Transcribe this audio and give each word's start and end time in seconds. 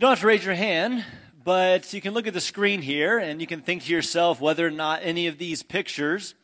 You 0.00 0.06
don't 0.06 0.12
have 0.12 0.20
to 0.20 0.28
raise 0.28 0.46
your 0.46 0.54
hand, 0.54 1.04
but 1.44 1.92
you 1.92 2.00
can 2.00 2.14
look 2.14 2.26
at 2.26 2.32
the 2.32 2.40
screen 2.40 2.80
here 2.80 3.18
and 3.18 3.38
you 3.38 3.46
can 3.46 3.60
think 3.60 3.82
to 3.82 3.92
yourself 3.92 4.40
whether 4.40 4.66
or 4.66 4.70
not 4.70 5.00
any 5.02 5.26
of 5.26 5.36
these 5.36 5.62
pictures 5.62 6.34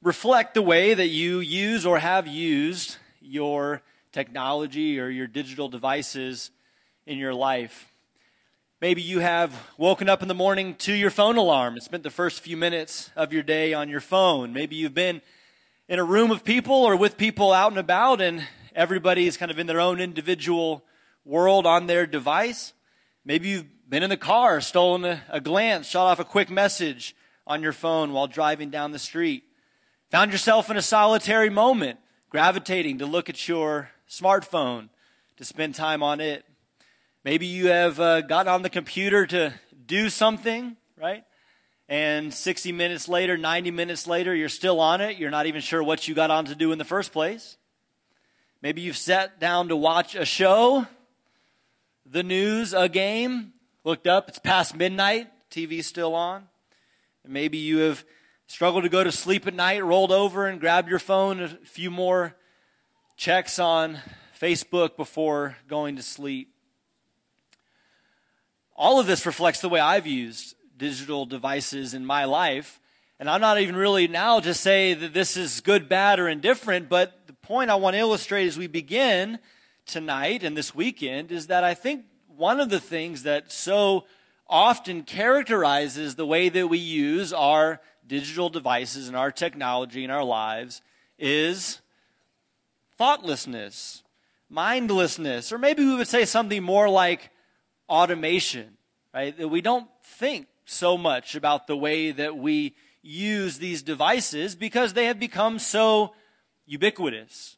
reflect 0.00 0.54
the 0.54 0.62
way 0.62 0.94
that 0.94 1.08
you 1.08 1.40
use 1.40 1.84
or 1.84 1.98
have 1.98 2.28
used 2.28 2.98
your 3.20 3.82
technology 4.12 5.00
or 5.00 5.08
your 5.08 5.26
digital 5.26 5.68
devices 5.68 6.52
in 7.04 7.18
your 7.18 7.34
life. 7.34 7.92
Maybe 8.80 9.02
you 9.02 9.18
have 9.18 9.52
woken 9.76 10.08
up 10.08 10.22
in 10.22 10.28
the 10.28 10.32
morning 10.32 10.76
to 10.76 10.92
your 10.92 11.10
phone 11.10 11.36
alarm 11.36 11.74
and 11.74 11.82
spent 11.82 12.04
the 12.04 12.10
first 12.10 12.42
few 12.42 12.56
minutes 12.56 13.10
of 13.16 13.32
your 13.32 13.42
day 13.42 13.74
on 13.74 13.88
your 13.88 14.00
phone. 14.00 14.52
Maybe 14.52 14.76
you've 14.76 14.94
been 14.94 15.20
in 15.88 15.98
a 15.98 16.04
room 16.04 16.30
of 16.30 16.44
people 16.44 16.76
or 16.76 16.94
with 16.94 17.16
people 17.16 17.52
out 17.52 17.72
and 17.72 17.80
about 17.80 18.20
and 18.20 18.46
everybody 18.72 19.26
is 19.26 19.36
kind 19.36 19.50
of 19.50 19.58
in 19.58 19.66
their 19.66 19.80
own 19.80 19.98
individual 19.98 20.84
world 21.24 21.66
on 21.66 21.86
their 21.86 22.06
device. 22.06 22.72
Maybe 23.24 23.48
you've 23.48 23.88
been 23.88 24.02
in 24.02 24.10
the 24.10 24.16
car, 24.16 24.60
stolen 24.60 25.04
a, 25.04 25.22
a 25.28 25.40
glance, 25.40 25.86
shot 25.86 26.06
off 26.06 26.18
a 26.18 26.24
quick 26.24 26.50
message 26.50 27.14
on 27.46 27.62
your 27.62 27.72
phone 27.72 28.12
while 28.12 28.26
driving 28.26 28.70
down 28.70 28.92
the 28.92 28.98
street. 28.98 29.44
Found 30.10 30.32
yourself 30.32 30.70
in 30.70 30.76
a 30.76 30.82
solitary 30.82 31.50
moment, 31.50 31.98
gravitating 32.28 32.98
to 32.98 33.06
look 33.06 33.28
at 33.28 33.48
your 33.48 33.90
smartphone, 34.08 34.88
to 35.36 35.44
spend 35.44 35.74
time 35.74 36.02
on 36.02 36.20
it. 36.20 36.44
Maybe 37.24 37.46
you 37.46 37.68
have 37.68 38.00
uh, 38.00 38.20
gotten 38.22 38.52
on 38.52 38.62
the 38.62 38.70
computer 38.70 39.26
to 39.26 39.54
do 39.86 40.10
something, 40.10 40.76
right? 41.00 41.24
And 41.88 42.32
60 42.32 42.72
minutes 42.72 43.08
later, 43.08 43.36
90 43.36 43.70
minutes 43.70 44.06
later, 44.06 44.34
you're 44.34 44.48
still 44.48 44.80
on 44.80 45.00
it. 45.00 45.18
You're 45.18 45.30
not 45.30 45.46
even 45.46 45.60
sure 45.60 45.82
what 45.82 46.08
you 46.08 46.14
got 46.14 46.30
on 46.30 46.46
to 46.46 46.54
do 46.54 46.72
in 46.72 46.78
the 46.78 46.84
first 46.84 47.12
place. 47.12 47.56
Maybe 48.60 48.80
you've 48.80 48.96
sat 48.96 49.40
down 49.40 49.68
to 49.68 49.76
watch 49.76 50.14
a 50.14 50.24
show 50.24 50.86
the 52.04 52.22
news, 52.22 52.72
a 52.72 52.88
game, 52.88 53.52
looked 53.84 54.06
up, 54.06 54.28
it's 54.28 54.38
past 54.38 54.76
midnight, 54.76 55.28
TV's 55.50 55.86
still 55.86 56.14
on. 56.14 56.48
Maybe 57.26 57.58
you 57.58 57.78
have 57.78 58.04
struggled 58.46 58.82
to 58.82 58.88
go 58.88 59.04
to 59.04 59.12
sleep 59.12 59.46
at 59.46 59.54
night, 59.54 59.84
rolled 59.84 60.12
over 60.12 60.46
and 60.46 60.60
grabbed 60.60 60.88
your 60.88 60.98
phone, 60.98 61.40
a 61.40 61.48
few 61.48 61.90
more 61.90 62.36
checks 63.16 63.58
on 63.58 63.98
Facebook 64.38 64.96
before 64.96 65.56
going 65.68 65.96
to 65.96 66.02
sleep. 66.02 66.52
All 68.74 68.98
of 68.98 69.06
this 69.06 69.24
reflects 69.24 69.60
the 69.60 69.68
way 69.68 69.78
I've 69.78 70.06
used 70.06 70.56
digital 70.76 71.26
devices 71.26 71.94
in 71.94 72.04
my 72.04 72.24
life. 72.24 72.80
And 73.20 73.30
I'm 73.30 73.40
not 73.40 73.60
even 73.60 73.76
really 73.76 74.08
now 74.08 74.40
to 74.40 74.52
say 74.52 74.94
that 74.94 75.14
this 75.14 75.36
is 75.36 75.60
good, 75.60 75.88
bad, 75.88 76.18
or 76.18 76.28
indifferent, 76.28 76.88
but 76.88 77.26
the 77.28 77.34
point 77.34 77.70
I 77.70 77.76
want 77.76 77.94
to 77.94 78.00
illustrate 78.00 78.48
as 78.48 78.58
we 78.58 78.66
begin 78.66 79.38
tonight 79.86 80.42
and 80.42 80.56
this 80.56 80.74
weekend 80.74 81.32
is 81.32 81.48
that 81.48 81.64
I 81.64 81.74
think 81.74 82.04
one 82.36 82.60
of 82.60 82.70
the 82.70 82.80
things 82.80 83.24
that 83.24 83.52
so 83.52 84.04
often 84.48 85.02
characterizes 85.02 86.14
the 86.14 86.26
way 86.26 86.48
that 86.48 86.68
we 86.68 86.78
use 86.78 87.32
our 87.32 87.80
digital 88.06 88.48
devices 88.48 89.08
and 89.08 89.16
our 89.16 89.30
technology 89.30 90.04
in 90.04 90.10
our 90.10 90.24
lives 90.24 90.82
is 91.18 91.80
thoughtlessness, 92.98 94.02
mindlessness, 94.48 95.52
or 95.52 95.58
maybe 95.58 95.84
we 95.84 95.94
would 95.94 96.08
say 96.08 96.24
something 96.24 96.62
more 96.62 96.88
like 96.88 97.30
automation, 97.88 98.76
right? 99.14 99.36
That 99.36 99.48
we 99.48 99.60
don't 99.60 99.88
think 100.02 100.48
so 100.64 100.98
much 100.98 101.34
about 101.34 101.66
the 101.66 101.76
way 101.76 102.12
that 102.12 102.36
we 102.36 102.74
use 103.02 103.58
these 103.58 103.82
devices 103.82 104.54
because 104.54 104.92
they 104.92 105.06
have 105.06 105.18
become 105.18 105.58
so 105.58 106.14
ubiquitous 106.66 107.56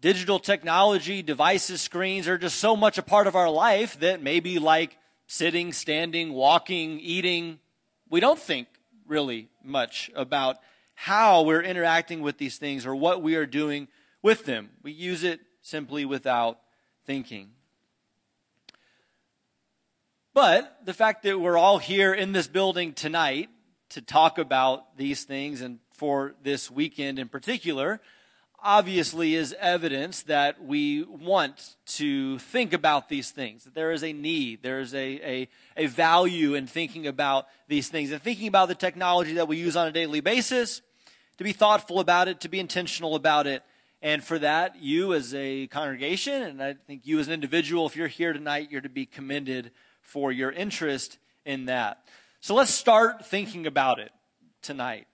digital 0.00 0.38
technology, 0.38 1.22
devices, 1.22 1.80
screens 1.80 2.26
are 2.28 2.38
just 2.38 2.58
so 2.58 2.76
much 2.76 2.98
a 2.98 3.02
part 3.02 3.26
of 3.26 3.36
our 3.36 3.50
life 3.50 3.98
that 4.00 4.22
maybe 4.22 4.58
like 4.58 4.96
sitting, 5.26 5.72
standing, 5.72 6.32
walking, 6.32 6.98
eating, 7.00 7.58
we 8.08 8.20
don't 8.20 8.38
think 8.38 8.68
really 9.06 9.48
much 9.62 10.10
about 10.14 10.58
how 10.94 11.42
we're 11.42 11.62
interacting 11.62 12.20
with 12.20 12.38
these 12.38 12.58
things 12.58 12.84
or 12.84 12.94
what 12.94 13.22
we 13.22 13.36
are 13.36 13.46
doing 13.46 13.88
with 14.22 14.44
them. 14.44 14.70
We 14.82 14.92
use 14.92 15.24
it 15.24 15.40
simply 15.62 16.04
without 16.04 16.58
thinking. 17.06 17.50
But 20.34 20.78
the 20.84 20.94
fact 20.94 21.22
that 21.24 21.40
we're 21.40 21.56
all 21.56 21.78
here 21.78 22.12
in 22.14 22.32
this 22.32 22.46
building 22.46 22.92
tonight 22.92 23.48
to 23.90 24.00
talk 24.00 24.38
about 24.38 24.96
these 24.96 25.24
things 25.24 25.60
and 25.60 25.80
for 25.94 26.34
this 26.42 26.70
weekend 26.70 27.18
in 27.18 27.28
particular, 27.28 28.00
obviously 28.62 29.34
is 29.34 29.54
evidence 29.58 30.22
that 30.22 30.62
we 30.64 31.04
want 31.04 31.76
to 31.86 32.38
think 32.38 32.72
about 32.72 33.08
these 33.08 33.30
things, 33.30 33.64
that 33.64 33.74
there 33.74 33.92
is 33.92 34.02
a 34.04 34.12
need, 34.12 34.62
there 34.62 34.80
is 34.80 34.94
a, 34.94 34.98
a, 34.98 35.48
a, 35.76 35.86
value 35.86 36.54
in 36.54 36.66
thinking 36.66 37.06
about 37.06 37.46
these 37.68 37.88
things, 37.88 38.10
and 38.10 38.22
thinking 38.22 38.48
about 38.48 38.68
the 38.68 38.74
technology 38.74 39.34
that 39.34 39.48
we 39.48 39.56
use 39.56 39.76
on 39.76 39.86
a 39.86 39.92
daily 39.92 40.20
basis, 40.20 40.82
to 41.38 41.44
be 41.44 41.52
thoughtful 41.52 42.00
about 42.00 42.28
it, 42.28 42.40
to 42.40 42.48
be 42.48 42.60
intentional 42.60 43.14
about 43.14 43.46
it. 43.46 43.62
And 44.02 44.24
for 44.24 44.38
that, 44.38 44.82
you 44.82 45.14
as 45.14 45.34
a 45.34 45.66
congregation, 45.66 46.42
and 46.42 46.62
I 46.62 46.74
think 46.74 47.06
you 47.06 47.18
as 47.18 47.26
an 47.26 47.34
individual, 47.34 47.86
if 47.86 47.96
you're 47.96 48.08
here 48.08 48.32
tonight, 48.32 48.68
you're 48.70 48.80
to 48.80 48.88
be 48.88 49.06
commended 49.06 49.72
for 50.00 50.32
your 50.32 50.50
interest 50.52 51.18
in 51.44 51.66
that. 51.66 52.04
So 52.40 52.54
let's 52.54 52.70
start 52.70 53.26
thinking 53.26 53.66
about 53.66 53.98
it 53.98 54.12
tonight. 54.62 55.06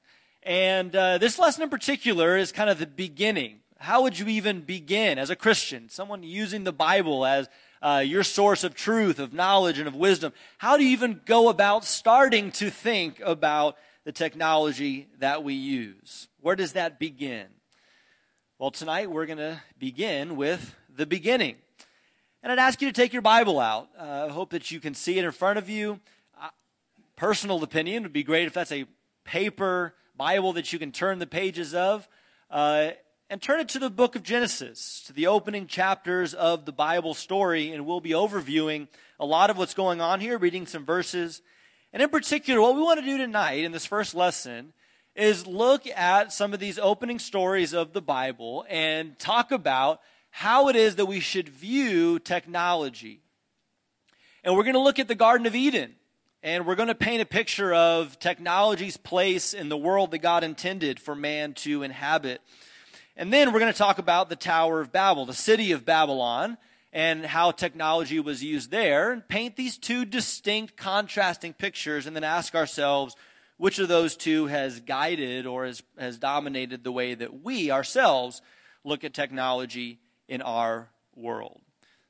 And 0.46 0.94
uh, 0.94 1.18
this 1.18 1.40
lesson 1.40 1.64
in 1.64 1.70
particular 1.70 2.36
is 2.36 2.52
kind 2.52 2.70
of 2.70 2.78
the 2.78 2.86
beginning. 2.86 3.58
How 3.78 4.02
would 4.02 4.16
you 4.16 4.28
even 4.28 4.60
begin 4.60 5.18
as 5.18 5.28
a 5.28 5.34
Christian, 5.34 5.88
someone 5.88 6.22
using 6.22 6.62
the 6.62 6.72
Bible 6.72 7.26
as 7.26 7.48
uh, 7.82 8.04
your 8.06 8.22
source 8.22 8.62
of 8.62 8.72
truth, 8.72 9.18
of 9.18 9.32
knowledge, 9.32 9.80
and 9.80 9.88
of 9.88 9.96
wisdom? 9.96 10.32
How 10.58 10.76
do 10.76 10.84
you 10.84 10.90
even 10.90 11.20
go 11.26 11.48
about 11.48 11.84
starting 11.84 12.52
to 12.52 12.70
think 12.70 13.20
about 13.24 13.76
the 14.04 14.12
technology 14.12 15.08
that 15.18 15.42
we 15.42 15.54
use? 15.54 16.28
Where 16.40 16.54
does 16.54 16.74
that 16.74 17.00
begin? 17.00 17.48
Well, 18.60 18.70
tonight 18.70 19.10
we're 19.10 19.26
going 19.26 19.38
to 19.38 19.60
begin 19.80 20.36
with 20.36 20.76
the 20.88 21.06
beginning. 21.06 21.56
And 22.44 22.52
I'd 22.52 22.60
ask 22.60 22.80
you 22.80 22.86
to 22.86 22.94
take 22.94 23.12
your 23.12 23.20
Bible 23.20 23.58
out. 23.58 23.88
Uh, 23.98 24.26
I 24.28 24.32
hope 24.32 24.50
that 24.50 24.70
you 24.70 24.78
can 24.78 24.94
see 24.94 25.18
it 25.18 25.24
in 25.24 25.32
front 25.32 25.58
of 25.58 25.68
you. 25.68 25.98
Uh, 26.40 26.50
personal 27.16 27.64
opinion 27.64 28.04
would 28.04 28.12
be 28.12 28.22
great 28.22 28.46
if 28.46 28.52
that's 28.52 28.70
a 28.70 28.84
paper 29.24 29.92
Bible 30.16 30.52
that 30.54 30.72
you 30.72 30.78
can 30.78 30.92
turn 30.92 31.18
the 31.18 31.26
pages 31.26 31.74
of. 31.74 32.08
Uh, 32.50 32.90
and 33.28 33.42
turn 33.42 33.58
it 33.58 33.68
to 33.70 33.80
the 33.80 33.90
book 33.90 34.14
of 34.14 34.22
Genesis, 34.22 35.02
to 35.06 35.12
the 35.12 35.26
opening 35.26 35.66
chapters 35.66 36.32
of 36.32 36.64
the 36.64 36.72
Bible 36.72 37.12
story, 37.12 37.72
and 37.72 37.84
we'll 37.84 38.00
be 38.00 38.10
overviewing 38.10 38.86
a 39.18 39.26
lot 39.26 39.50
of 39.50 39.58
what's 39.58 39.74
going 39.74 40.00
on 40.00 40.20
here, 40.20 40.38
reading 40.38 40.64
some 40.64 40.84
verses. 40.84 41.42
And 41.92 42.00
in 42.00 42.08
particular, 42.08 42.60
what 42.60 42.76
we 42.76 42.82
want 42.82 43.00
to 43.00 43.06
do 43.06 43.18
tonight 43.18 43.64
in 43.64 43.72
this 43.72 43.84
first 43.84 44.14
lesson 44.14 44.72
is 45.16 45.46
look 45.46 45.86
at 45.88 46.32
some 46.32 46.54
of 46.54 46.60
these 46.60 46.78
opening 46.78 47.18
stories 47.18 47.72
of 47.72 47.92
the 47.92 48.02
Bible 48.02 48.64
and 48.68 49.18
talk 49.18 49.50
about 49.50 50.00
how 50.30 50.68
it 50.68 50.76
is 50.76 50.96
that 50.96 51.06
we 51.06 51.20
should 51.20 51.48
view 51.48 52.18
technology. 52.18 53.22
And 54.44 54.54
we're 54.54 54.62
going 54.62 54.74
to 54.74 54.80
look 54.80 55.00
at 55.00 55.08
the 55.08 55.14
Garden 55.16 55.46
of 55.46 55.56
Eden 55.56 55.94
and 56.46 56.64
we're 56.64 56.76
going 56.76 56.86
to 56.86 56.94
paint 56.94 57.20
a 57.20 57.26
picture 57.26 57.74
of 57.74 58.20
technology's 58.20 58.96
place 58.96 59.52
in 59.52 59.68
the 59.68 59.76
world 59.76 60.12
that 60.12 60.18
God 60.18 60.44
intended 60.44 61.00
for 61.00 61.16
man 61.16 61.54
to 61.54 61.82
inhabit. 61.82 62.40
And 63.16 63.32
then 63.32 63.52
we're 63.52 63.58
going 63.58 63.72
to 63.72 63.76
talk 63.76 63.98
about 63.98 64.28
the 64.28 64.36
Tower 64.36 64.80
of 64.80 64.92
Babel, 64.92 65.26
the 65.26 65.34
city 65.34 65.72
of 65.72 65.84
Babylon, 65.84 66.56
and 66.92 67.26
how 67.26 67.50
technology 67.50 68.20
was 68.20 68.44
used 68.44 68.70
there, 68.70 69.10
and 69.10 69.26
paint 69.26 69.56
these 69.56 69.76
two 69.76 70.04
distinct, 70.04 70.76
contrasting 70.76 71.52
pictures, 71.52 72.06
and 72.06 72.14
then 72.14 72.22
ask 72.22 72.54
ourselves 72.54 73.16
which 73.56 73.80
of 73.80 73.88
those 73.88 74.16
two 74.16 74.46
has 74.46 74.78
guided 74.78 75.46
or 75.46 75.66
has, 75.66 75.82
has 75.98 76.16
dominated 76.16 76.84
the 76.84 76.92
way 76.92 77.14
that 77.14 77.42
we 77.42 77.72
ourselves 77.72 78.40
look 78.84 79.02
at 79.02 79.12
technology 79.12 79.98
in 80.28 80.42
our 80.42 80.90
world. 81.16 81.60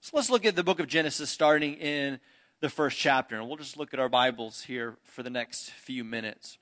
So 0.03 0.11
let's 0.15 0.29
look 0.29 0.44
at 0.44 0.56
the 0.56 0.62
book 0.62 0.79
of 0.79 0.89
Genesis 0.89 1.31
starting 1.31 1.73
in 1.73 2.21
the 2.61 2.70
first 2.70 2.99
chapter. 2.99 3.37
And 3.37 3.47
we'll 3.47 3.56
just 3.56 3.76
look 3.76 3.93
at 3.93 4.00
our 4.00 4.08
Bibles 4.08 4.62
here 4.62 4.97
for 5.05 5.23
the 5.23 5.31
next 5.31 5.70
few 5.70 6.05
minutes. 6.05 6.58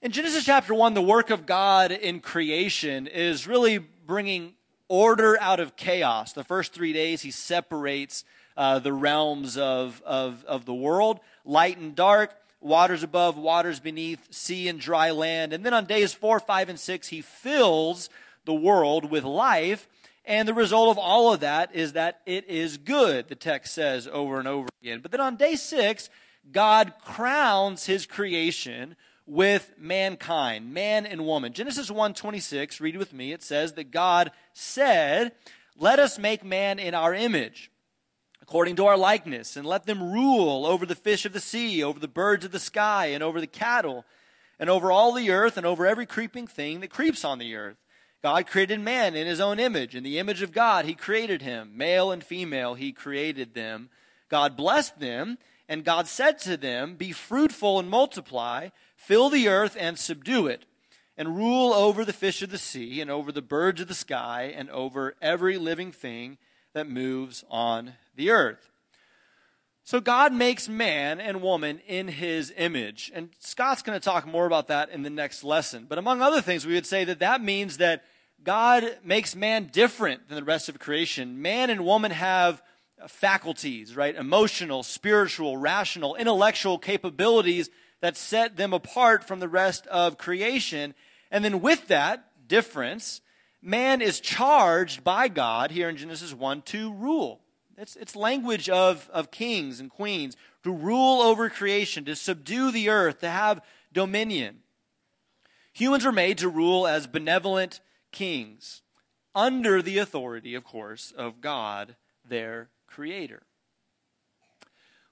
In 0.00 0.12
Genesis 0.12 0.44
chapter 0.44 0.72
1, 0.72 0.94
the 0.94 1.02
work 1.02 1.30
of 1.30 1.46
God 1.46 1.90
in 1.90 2.20
creation 2.20 3.06
is 3.06 3.46
really 3.46 3.78
bringing 3.78 4.54
order 4.88 5.36
out 5.40 5.58
of 5.58 5.74
chaos. 5.74 6.32
The 6.32 6.44
first 6.44 6.72
three 6.72 6.92
days, 6.92 7.22
he 7.22 7.32
separates 7.32 8.24
uh, 8.56 8.78
the 8.78 8.92
realms 8.92 9.56
of, 9.56 10.00
of, 10.06 10.44
of 10.44 10.64
the 10.64 10.74
world 10.74 11.18
light 11.44 11.78
and 11.78 11.96
dark, 11.96 12.32
waters 12.60 13.02
above, 13.02 13.36
waters 13.36 13.80
beneath, 13.80 14.32
sea 14.32 14.68
and 14.68 14.78
dry 14.78 15.10
land. 15.10 15.52
And 15.52 15.64
then 15.64 15.74
on 15.74 15.86
days 15.86 16.12
four, 16.12 16.38
five, 16.38 16.68
and 16.68 16.78
six, 16.78 17.08
he 17.08 17.20
fills 17.20 18.10
the 18.44 18.54
world 18.54 19.10
with 19.10 19.24
life 19.24 19.88
and 20.26 20.48
the 20.48 20.54
result 20.54 20.90
of 20.90 20.98
all 20.98 21.32
of 21.32 21.40
that 21.40 21.74
is 21.74 21.92
that 21.92 22.20
it 22.26 22.48
is 22.48 22.76
good, 22.76 23.28
the 23.28 23.34
text 23.34 23.74
says 23.74 24.08
over 24.08 24.38
and 24.38 24.48
over 24.48 24.68
again. 24.82 25.00
But 25.00 25.12
then 25.12 25.20
on 25.20 25.36
day 25.36 25.54
six, 25.56 26.10
God 26.50 26.94
crowns 27.04 27.86
his 27.86 28.06
creation 28.06 28.96
with 29.26 29.72
mankind, 29.78 30.72
man 30.72 31.06
and 31.06 31.24
woman. 31.24 31.52
Genesis 31.52 31.90
1:26, 31.90 32.80
read 32.80 32.96
with 32.96 33.12
me. 33.12 33.32
It 33.32 33.42
says 33.42 33.72
that 33.74 33.90
God 33.90 34.30
said, 34.52 35.32
"Let 35.76 35.98
us 35.98 36.18
make 36.18 36.44
man 36.44 36.78
in 36.78 36.94
our 36.94 37.12
image, 37.12 37.70
according 38.40 38.76
to 38.76 38.86
our 38.86 38.96
likeness, 38.96 39.56
and 39.56 39.66
let 39.66 39.86
them 39.86 40.12
rule 40.12 40.64
over 40.64 40.86
the 40.86 40.94
fish 40.94 41.24
of 41.24 41.32
the 41.32 41.40
sea, 41.40 41.82
over 41.82 41.98
the 41.98 42.06
birds 42.08 42.44
of 42.44 42.52
the 42.52 42.60
sky, 42.60 43.06
and 43.06 43.22
over 43.22 43.40
the 43.40 43.48
cattle, 43.48 44.04
and 44.58 44.70
over 44.70 44.92
all 44.92 45.12
the 45.12 45.30
earth, 45.30 45.56
and 45.56 45.66
over 45.66 45.86
every 45.86 46.06
creeping 46.06 46.46
thing 46.46 46.80
that 46.80 46.90
creeps 46.90 47.24
on 47.24 47.38
the 47.38 47.56
earth. 47.56 47.76
God 48.22 48.46
created 48.46 48.80
man 48.80 49.14
in 49.14 49.26
his 49.26 49.40
own 49.40 49.60
image. 49.60 49.94
In 49.94 50.02
the 50.02 50.18
image 50.18 50.42
of 50.42 50.52
God, 50.52 50.84
he 50.84 50.94
created 50.94 51.42
him. 51.42 51.76
Male 51.76 52.10
and 52.10 52.24
female, 52.24 52.74
he 52.74 52.92
created 52.92 53.54
them. 53.54 53.90
God 54.28 54.56
blessed 54.56 54.98
them, 54.98 55.38
and 55.68 55.84
God 55.84 56.06
said 56.06 56.38
to 56.40 56.56
them, 56.56 56.96
Be 56.96 57.12
fruitful 57.12 57.78
and 57.78 57.88
multiply, 57.88 58.70
fill 58.96 59.30
the 59.30 59.48
earth 59.48 59.76
and 59.78 59.98
subdue 59.98 60.46
it, 60.46 60.64
and 61.16 61.36
rule 61.36 61.72
over 61.72 62.04
the 62.04 62.12
fish 62.12 62.42
of 62.42 62.50
the 62.50 62.58
sea, 62.58 63.00
and 63.00 63.10
over 63.10 63.30
the 63.30 63.42
birds 63.42 63.80
of 63.80 63.88
the 63.88 63.94
sky, 63.94 64.52
and 64.54 64.68
over 64.70 65.14
every 65.22 65.58
living 65.58 65.92
thing 65.92 66.38
that 66.72 66.88
moves 66.88 67.44
on 67.48 67.94
the 68.16 68.30
earth. 68.30 68.70
So 69.86 70.00
God 70.00 70.32
makes 70.32 70.68
man 70.68 71.20
and 71.20 71.40
woman 71.40 71.78
in 71.86 72.08
his 72.08 72.52
image. 72.56 73.12
And 73.14 73.28
Scott's 73.38 73.82
going 73.82 73.96
to 73.96 74.04
talk 74.04 74.26
more 74.26 74.44
about 74.44 74.66
that 74.66 74.90
in 74.90 75.04
the 75.04 75.10
next 75.10 75.44
lesson. 75.44 75.86
But 75.88 75.96
among 75.96 76.20
other 76.20 76.42
things, 76.42 76.66
we 76.66 76.74
would 76.74 76.86
say 76.86 77.04
that 77.04 77.20
that 77.20 77.40
means 77.40 77.76
that 77.76 78.02
God 78.42 78.98
makes 79.04 79.36
man 79.36 79.70
different 79.72 80.28
than 80.28 80.34
the 80.34 80.42
rest 80.42 80.68
of 80.68 80.80
creation. 80.80 81.40
Man 81.40 81.70
and 81.70 81.84
woman 81.84 82.10
have 82.10 82.64
faculties, 83.06 83.94
right? 83.94 84.16
Emotional, 84.16 84.82
spiritual, 84.82 85.56
rational, 85.56 86.16
intellectual 86.16 86.78
capabilities 86.78 87.70
that 88.00 88.16
set 88.16 88.56
them 88.56 88.72
apart 88.72 89.22
from 89.22 89.38
the 89.38 89.48
rest 89.48 89.86
of 89.86 90.18
creation. 90.18 90.96
And 91.30 91.44
then 91.44 91.60
with 91.60 91.86
that 91.86 92.48
difference, 92.48 93.20
man 93.62 94.00
is 94.00 94.18
charged 94.18 95.04
by 95.04 95.28
God 95.28 95.70
here 95.70 95.88
in 95.88 95.96
Genesis 95.96 96.34
1 96.34 96.62
to 96.62 96.92
rule. 96.92 97.40
It's, 97.78 97.96
it's 97.96 98.16
language 98.16 98.68
of, 98.68 99.10
of 99.12 99.30
kings 99.30 99.80
and 99.80 99.90
queens 99.90 100.36
to 100.62 100.72
rule 100.72 101.20
over 101.20 101.50
creation, 101.50 102.04
to 102.06 102.16
subdue 102.16 102.72
the 102.72 102.88
earth, 102.88 103.20
to 103.20 103.28
have 103.28 103.60
dominion. 103.92 104.60
Humans 105.74 106.04
were 106.04 106.12
made 106.12 106.38
to 106.38 106.48
rule 106.48 106.86
as 106.86 107.06
benevolent 107.06 107.80
kings, 108.12 108.82
under 109.34 109.82
the 109.82 109.98
authority, 109.98 110.54
of 110.54 110.64
course, 110.64 111.12
of 111.16 111.42
God, 111.42 111.96
their 112.26 112.70
creator. 112.86 113.42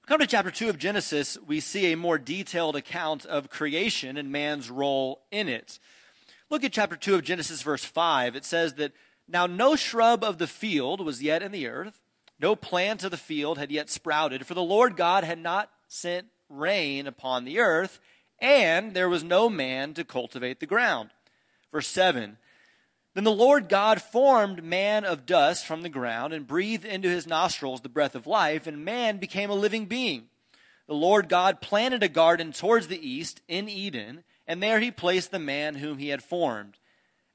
Come 0.06 0.20
to 0.20 0.26
chapter 0.26 0.50
2 0.50 0.70
of 0.70 0.78
Genesis, 0.78 1.36
we 1.46 1.60
see 1.60 1.92
a 1.92 1.96
more 1.96 2.18
detailed 2.18 2.76
account 2.76 3.26
of 3.26 3.50
creation 3.50 4.16
and 4.16 4.32
man's 4.32 4.70
role 4.70 5.22
in 5.30 5.48
it. 5.48 5.78
Look 6.48 6.64
at 6.64 6.72
chapter 6.72 6.96
2 6.96 7.14
of 7.14 7.24
Genesis, 7.24 7.62
verse 7.62 7.84
5. 7.84 8.36
It 8.36 8.44
says 8.44 8.74
that 8.74 8.92
now 9.28 9.46
no 9.46 9.76
shrub 9.76 10.24
of 10.24 10.38
the 10.38 10.46
field 10.46 11.04
was 11.04 11.22
yet 11.22 11.42
in 11.42 11.52
the 11.52 11.66
earth 11.68 12.00
no 12.38 12.56
plant 12.56 13.04
of 13.04 13.10
the 13.10 13.16
field 13.16 13.58
had 13.58 13.70
yet 13.70 13.90
sprouted, 13.90 14.46
for 14.46 14.54
the 14.54 14.62
Lord 14.62 14.96
God 14.96 15.24
had 15.24 15.38
not 15.38 15.70
sent 15.88 16.26
rain 16.48 17.06
upon 17.06 17.44
the 17.44 17.58
earth, 17.58 18.00
and 18.38 18.94
there 18.94 19.08
was 19.08 19.22
no 19.22 19.48
man 19.48 19.94
to 19.94 20.04
cultivate 20.04 20.60
the 20.60 20.66
ground. 20.66 21.10
Verse 21.72 21.88
7 21.88 22.36
Then 23.14 23.24
the 23.24 23.32
Lord 23.32 23.68
God 23.68 24.02
formed 24.02 24.64
man 24.64 25.04
of 25.04 25.26
dust 25.26 25.66
from 25.66 25.82
the 25.82 25.88
ground 25.88 26.32
and 26.32 26.46
breathed 26.46 26.84
into 26.84 27.08
his 27.08 27.26
nostrils 27.26 27.80
the 27.80 27.88
breath 27.88 28.14
of 28.14 28.26
life, 28.26 28.66
and 28.66 28.84
man 28.84 29.18
became 29.18 29.50
a 29.50 29.54
living 29.54 29.86
being. 29.86 30.28
The 30.86 30.94
Lord 30.94 31.28
God 31.28 31.60
planted 31.60 32.02
a 32.02 32.08
garden 32.08 32.52
towards 32.52 32.88
the 32.88 33.08
east 33.08 33.40
in 33.48 33.68
Eden, 33.68 34.24
and 34.46 34.62
there 34.62 34.80
he 34.80 34.90
placed 34.90 35.30
the 35.30 35.38
man 35.38 35.76
whom 35.76 35.98
he 35.98 36.08
had 36.08 36.22
formed. 36.22 36.78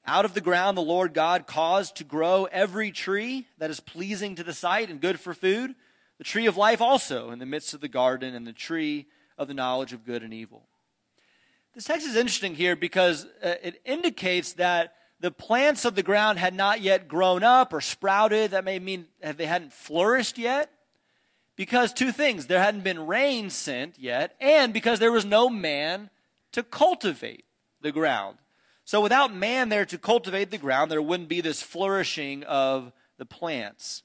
Out 0.10 0.26
of 0.26 0.34
the 0.34 0.42
ground, 0.42 0.76
the 0.76 0.82
Lord 0.82 1.14
God 1.14 1.46
caused 1.46 1.98
to 1.98 2.04
grow 2.04 2.46
every 2.46 2.90
tree 2.90 3.46
that 3.60 3.70
is 3.70 3.80
pleasing 3.80 4.34
to 4.38 4.44
the 4.44 4.56
sight 4.56 4.90
and 4.90 5.00
good 5.00 5.20
for 5.20 5.36
food, 5.36 5.76
the 6.18 6.24
tree 6.24 6.48
of 6.48 6.58
life 6.58 6.82
also 6.82 7.30
in 7.30 7.38
the 7.38 7.46
midst 7.46 7.76
of 7.76 7.80
the 7.80 7.88
garden, 7.88 8.34
and 8.34 8.48
the 8.48 8.52
tree 8.52 9.06
of 9.38 9.48
the 9.48 9.54
knowledge 9.54 9.94
of 9.94 10.08
good 10.08 10.24
and 10.24 10.34
evil. 10.34 10.64
This 11.76 11.84
text 11.84 12.08
is 12.08 12.16
interesting 12.16 12.56
here 12.56 12.76
because 12.76 13.28
uh, 13.44 13.54
it 13.62 13.84
indicates 13.86 14.54
that 14.54 14.96
the 15.20 15.30
plants 15.30 15.86
of 15.86 15.94
the 15.94 16.02
ground 16.02 16.40
had 16.40 16.56
not 16.56 16.82
yet 16.82 17.08
grown 17.08 17.44
up 17.44 17.72
or 17.72 17.80
sprouted. 17.80 18.50
That 18.50 18.66
may 18.66 18.80
mean 18.80 19.06
they 19.22 19.46
hadn't 19.46 19.74
flourished 19.74 20.40
yet. 20.40 20.72
Because 21.56 21.94
two 21.94 22.12
things 22.12 22.48
there 22.48 22.64
hadn't 22.64 22.84
been 22.84 23.06
rain 23.06 23.52
sent 23.52 24.00
yet, 24.00 24.36
and 24.42 24.74
because 24.74 24.98
there 24.98 25.12
was 25.12 25.24
no 25.26 25.50
man 25.50 26.10
to 26.54 26.64
cultivate 26.64 27.46
the 27.80 27.92
ground. 27.92 28.40
So 28.90 29.02
without 29.02 29.32
man 29.32 29.70
there 29.70 29.86
to 29.86 30.00
cultivate 30.00 30.50
the 30.50 30.58
ground, 30.58 30.90
there 30.90 31.00
wouldn't 31.00 31.30
be 31.30 31.42
this 31.42 31.62
flourishing 31.62 32.44
of 32.46 32.92
the 33.20 33.26
plants. 33.26 34.02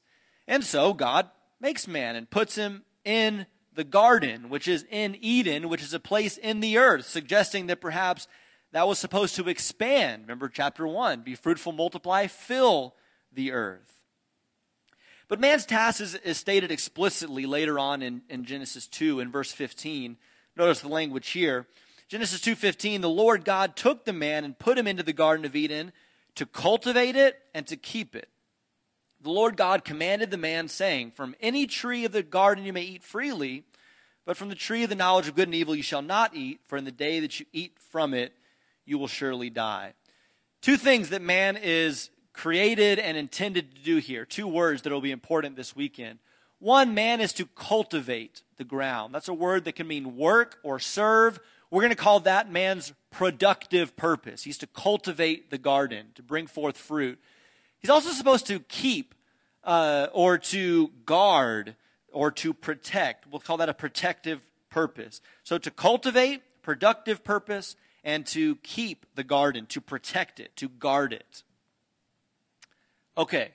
And 0.46 0.62
so 0.62 0.92
God 0.92 1.30
makes 1.58 1.88
man 1.88 2.16
and 2.16 2.28
puts 2.28 2.56
him 2.56 2.82
in 3.02 3.46
the 3.72 3.84
garden, 3.84 4.50
which 4.50 4.68
is 4.68 4.84
in 4.90 5.16
Eden, 5.22 5.70
which 5.70 5.82
is 5.82 5.94
a 5.94 5.98
place 5.98 6.36
in 6.36 6.60
the 6.60 6.76
earth, 6.76 7.06
suggesting 7.06 7.66
that 7.68 7.80
perhaps 7.80 8.28
that 8.72 8.86
was 8.86 8.98
supposed 8.98 9.36
to 9.36 9.48
expand. 9.48 10.24
Remember 10.24 10.50
chapter 10.50 10.86
1 10.86 11.22
be 11.22 11.34
fruitful, 11.34 11.72
multiply, 11.72 12.26
fill 12.26 12.94
the 13.32 13.52
earth. 13.52 14.02
But 15.28 15.40
man's 15.40 15.64
task 15.64 16.02
is, 16.02 16.14
is 16.16 16.36
stated 16.36 16.70
explicitly 16.70 17.46
later 17.46 17.78
on 17.78 18.02
in, 18.02 18.20
in 18.28 18.44
Genesis 18.44 18.86
2 18.88 19.20
in 19.20 19.32
verse 19.32 19.50
15. 19.50 20.18
Notice 20.58 20.80
the 20.80 20.88
language 20.88 21.30
here. 21.30 21.66
Genesis 22.14 22.42
2:15, 22.42 23.00
the 23.00 23.08
Lord 23.10 23.44
God 23.44 23.74
took 23.74 24.04
the 24.04 24.12
man 24.12 24.44
and 24.44 24.56
put 24.56 24.78
him 24.78 24.86
into 24.86 25.02
the 25.02 25.12
garden 25.12 25.44
of 25.44 25.56
Eden 25.56 25.92
to 26.36 26.46
cultivate 26.46 27.16
it 27.16 27.42
and 27.52 27.66
to 27.66 27.76
keep 27.76 28.14
it. 28.14 28.28
The 29.20 29.32
Lord 29.32 29.56
God 29.56 29.84
commanded 29.84 30.30
the 30.30 30.36
man 30.36 30.68
saying, 30.68 31.10
"From 31.10 31.34
any 31.40 31.66
tree 31.66 32.04
of 32.04 32.12
the 32.12 32.22
garden 32.22 32.64
you 32.64 32.72
may 32.72 32.84
eat 32.84 33.02
freely, 33.02 33.64
but 34.24 34.36
from 34.36 34.48
the 34.48 34.54
tree 34.54 34.84
of 34.84 34.90
the 34.90 34.94
knowledge 34.94 35.26
of 35.26 35.34
good 35.34 35.48
and 35.48 35.56
evil 35.56 35.74
you 35.74 35.82
shall 35.82 36.02
not 36.02 36.36
eat, 36.36 36.60
for 36.68 36.78
in 36.78 36.84
the 36.84 36.92
day 36.92 37.18
that 37.18 37.40
you 37.40 37.46
eat 37.52 37.80
from 37.80 38.14
it 38.14 38.32
you 38.84 38.96
will 38.96 39.08
surely 39.08 39.50
die." 39.50 39.94
Two 40.60 40.76
things 40.76 41.08
that 41.08 41.20
man 41.20 41.56
is 41.56 42.10
created 42.32 43.00
and 43.00 43.16
intended 43.16 43.74
to 43.74 43.80
do 43.80 43.96
here. 43.96 44.24
Two 44.24 44.46
words 44.46 44.82
that 44.82 44.92
will 44.92 45.00
be 45.00 45.10
important 45.10 45.56
this 45.56 45.74
weekend. 45.74 46.20
One, 46.60 46.94
man 46.94 47.20
is 47.20 47.32
to 47.32 47.46
cultivate 47.46 48.42
the 48.56 48.62
ground. 48.62 49.12
That's 49.12 49.26
a 49.26 49.34
word 49.34 49.64
that 49.64 49.74
can 49.74 49.88
mean 49.88 50.16
work 50.16 50.60
or 50.62 50.78
serve 50.78 51.40
we're 51.74 51.82
going 51.82 51.90
to 51.90 51.96
call 51.96 52.20
that 52.20 52.52
man's 52.52 52.92
productive 53.10 53.96
purpose. 53.96 54.44
He's 54.44 54.58
to 54.58 54.66
cultivate 54.68 55.50
the 55.50 55.58
garden, 55.58 56.06
to 56.14 56.22
bring 56.22 56.46
forth 56.46 56.76
fruit. 56.76 57.18
He's 57.80 57.90
also 57.90 58.10
supposed 58.10 58.46
to 58.46 58.60
keep 58.60 59.12
uh, 59.64 60.06
or 60.12 60.38
to 60.38 60.92
guard 61.04 61.74
or 62.12 62.30
to 62.30 62.54
protect. 62.54 63.26
We'll 63.26 63.40
call 63.40 63.56
that 63.56 63.68
a 63.68 63.74
protective 63.74 64.40
purpose. 64.70 65.20
So 65.42 65.58
to 65.58 65.70
cultivate, 65.72 66.42
productive 66.62 67.24
purpose, 67.24 67.74
and 68.04 68.24
to 68.26 68.54
keep 68.56 69.04
the 69.16 69.24
garden, 69.24 69.66
to 69.66 69.80
protect 69.80 70.38
it, 70.38 70.54
to 70.54 70.68
guard 70.68 71.12
it. 71.12 71.42
Okay, 73.18 73.50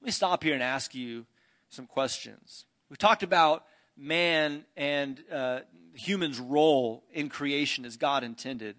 let 0.00 0.06
me 0.06 0.12
stop 0.12 0.42
here 0.42 0.54
and 0.54 0.62
ask 0.62 0.94
you 0.94 1.26
some 1.68 1.86
questions. 1.86 2.64
We've 2.88 2.98
talked 2.98 3.22
about 3.22 3.66
man 3.96 4.64
and 4.76 5.22
uh, 5.30 5.60
human's 5.94 6.40
role 6.40 7.04
in 7.12 7.28
creation 7.28 7.84
as 7.84 7.96
God 7.96 8.24
intended. 8.24 8.76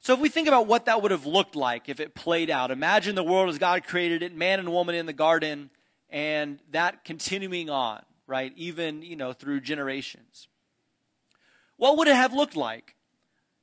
So 0.00 0.14
if 0.14 0.20
we 0.20 0.28
think 0.28 0.48
about 0.48 0.66
what 0.66 0.86
that 0.86 1.00
would 1.00 1.12
have 1.12 1.26
looked 1.26 1.54
like 1.54 1.88
if 1.88 2.00
it 2.00 2.14
played 2.14 2.50
out, 2.50 2.70
imagine 2.70 3.14
the 3.14 3.22
world 3.22 3.48
as 3.48 3.58
God 3.58 3.84
created 3.84 4.22
it, 4.22 4.34
man 4.34 4.58
and 4.58 4.72
woman 4.72 4.96
in 4.96 5.06
the 5.06 5.12
garden, 5.12 5.70
and 6.10 6.58
that 6.72 7.04
continuing 7.04 7.70
on, 7.70 8.02
right? 8.26 8.52
Even, 8.56 9.02
you 9.02 9.14
know, 9.14 9.32
through 9.32 9.60
generations. 9.60 10.48
What 11.76 11.96
would 11.96 12.08
it 12.08 12.16
have 12.16 12.32
looked 12.32 12.56
like 12.56 12.96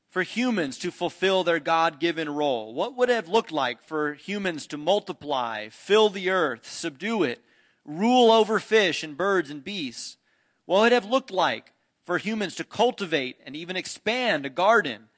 for 0.09 0.23
humans 0.23 0.77
to 0.79 0.91
fulfill 0.91 1.43
their 1.43 1.59
God 1.59 1.99
given 1.99 2.29
role? 2.29 2.73
What 2.73 2.95
would 2.95 3.09
it 3.09 3.15
have 3.15 3.27
looked 3.27 3.51
like 3.51 3.83
for 3.83 4.13
humans 4.13 4.65
to 4.67 4.77
multiply, 4.77 5.67
fill 5.69 6.09
the 6.09 6.29
earth, 6.29 6.65
subdue 6.65 7.23
it, 7.23 7.43
rule 7.89 8.31
over 8.31 8.59
fish 8.59 9.03
and 9.03 9.17
birds 9.17 9.49
and 9.49 9.63
beasts? 9.63 10.17
What 10.65 10.81
would 10.81 10.91
it 10.91 10.95
have 10.95 11.05
looked 11.05 11.31
like 11.31 11.73
for 12.09 12.17
humans 12.17 12.55
to 12.55 12.63
cultivate 12.63 13.37
and 13.45 13.55
even 13.55 13.75
expand 13.75 14.43
a 14.43 14.49
garden 14.49 15.09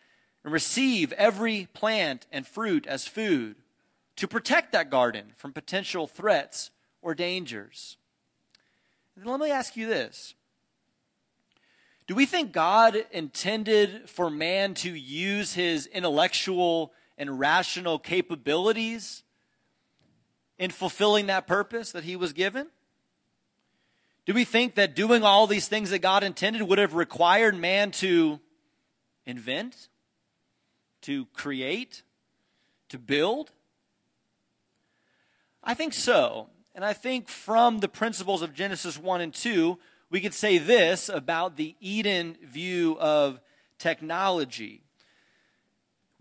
and 0.44 0.51
receive 0.51 1.13
every 1.13 1.68
plant 1.74 2.28
and 2.32 2.46
fruit 2.46 2.86
as 2.86 3.08
food, 3.08 3.56
to 4.18 4.28
protect 4.28 4.72
that 4.72 4.90
garden 4.90 5.32
from 5.38 5.54
potential 5.54 6.06
threats 6.06 6.72
or 7.01 7.16
dangers. 7.16 7.96
And 9.16 9.25
let 9.25 9.40
me 9.40 9.51
ask 9.51 9.78
you 9.78 9.88
this 9.88 10.36
Do 12.08 12.16
we 12.16 12.25
think 12.25 12.51
God 12.51 13.06
intended 13.12 14.10
for 14.10 14.30
man 14.30 14.74
to 14.75 14.94
use 14.94 15.54
his 15.54 15.88
intellectual 15.88 16.92
and 17.18 17.40
rational 17.40 18.00
capabilities 18.00 19.24
in 20.62 20.70
fulfilling 20.70 21.25
that 21.25 21.48
purpose 21.48 21.91
that 21.91 22.03
he 22.03 22.15
was 22.15 22.34
given? 22.34 22.68
Do 24.27 24.36
we 24.36 24.46
think 24.46 24.75
that 24.75 24.96
doing 24.96 25.24
all 25.24 25.48
these 25.48 25.68
things 25.68 25.89
that 25.89 26.03
God 26.03 26.24
intended 26.24 26.62
would 26.62 26.77
have 26.77 26.94
required 26.94 27.58
man 27.58 27.89
to 27.94 28.39
invent, 29.25 29.89
to 31.01 31.25
create, 31.34 32.03
to 32.89 33.00
build? 33.00 33.50
I 35.63 35.74
think 35.74 35.96
so. 35.96 36.50
And 36.75 36.86
I 36.86 36.94
think 36.94 37.27
from 37.27 37.80
the 37.80 37.89
principles 37.89 38.44
of 38.44 38.53
Genesis 38.53 39.00
1 39.00 39.20
and 39.20 39.34
2, 39.34 39.80
we 40.12 40.22
could 40.22 40.36
say 40.36 40.60
this 40.60 41.10
about 41.10 41.58
the 41.58 41.75
Eden 41.80 42.38
view 42.44 42.98
of 43.00 43.41
technology. 43.80 44.84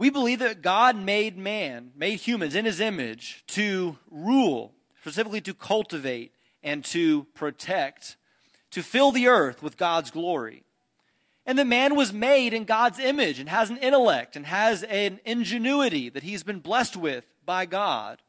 We 0.00 0.09
believe 0.09 0.38
that 0.38 0.62
God 0.62 0.97
made 0.97 1.37
man, 1.37 1.92
made 1.95 2.21
humans 2.21 2.54
in 2.54 2.64
his 2.64 2.80
image 2.80 3.45
to 3.49 3.99
rule, 4.11 4.73
specifically 5.02 5.42
to 5.42 5.52
cultivate 5.52 6.33
and 6.62 6.83
to 6.87 7.25
protect, 7.35 8.16
to 8.71 8.83
fill 8.83 9.12
the 9.12 9.28
earth 9.28 9.62
with 9.62 9.76
God's 9.76 10.11
glory. 10.11 10.62
And 11.45 11.59
the 11.59 11.66
man 11.66 11.97
was 11.97 12.14
made 12.14 12.54
in 12.54 12.64
God's 12.64 12.99
image 12.99 13.38
and 13.38 13.50
has 13.50 13.69
an 13.69 13.76
intellect 13.76 14.37
and 14.37 14.47
has 14.47 14.85
an 14.85 15.21
ingenuity 15.26 16.09
that 16.09 16.23
he's 16.23 16.45
been 16.45 16.61
blessed 16.61 16.97
with 16.97 17.26
by 17.45 17.66
God. 17.66 18.23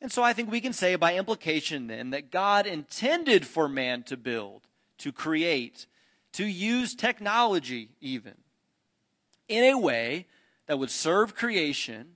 And 0.00 0.12
so 0.12 0.22
I 0.22 0.32
think 0.32 0.48
we 0.48 0.60
can 0.60 0.72
say 0.72 0.94
by 0.94 1.16
implication 1.16 1.88
then 1.88 2.10
that 2.10 2.30
God 2.30 2.68
intended 2.68 3.48
for 3.48 3.68
man 3.68 4.04
to 4.04 4.16
build 4.16 4.68
to 4.98 5.10
create, 5.10 5.88
to 6.34 6.46
use 6.46 6.94
technology 6.94 7.88
even, 8.00 8.34
in 9.48 9.64
a 9.64 9.76
way 9.76 10.26
that 10.66 10.78
would 10.78 10.90
serve 10.90 11.34
creation 11.34 12.14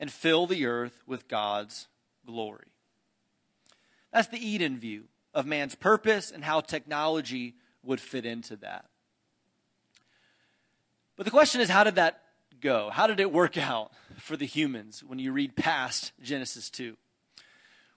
and 0.00 0.10
fill 0.10 0.46
the 0.46 0.66
earth 0.66 1.02
with 1.06 1.28
God's 1.28 1.88
glory. 2.26 2.66
That's 4.12 4.28
the 4.28 4.44
Eden 4.44 4.78
view 4.78 5.04
of 5.34 5.46
man's 5.46 5.74
purpose 5.74 6.30
and 6.30 6.44
how 6.44 6.60
technology 6.60 7.54
would 7.82 8.00
fit 8.00 8.24
into 8.24 8.56
that. 8.56 8.86
But 11.16 11.24
the 11.24 11.30
question 11.30 11.60
is, 11.60 11.68
how 11.68 11.84
did 11.84 11.96
that 11.96 12.22
go? 12.60 12.90
How 12.90 13.06
did 13.06 13.20
it 13.20 13.32
work 13.32 13.56
out 13.58 13.92
for 14.16 14.36
the 14.36 14.46
humans 14.46 15.02
when 15.06 15.18
you 15.18 15.32
read 15.32 15.56
past 15.56 16.12
Genesis 16.22 16.70
2? 16.70 16.96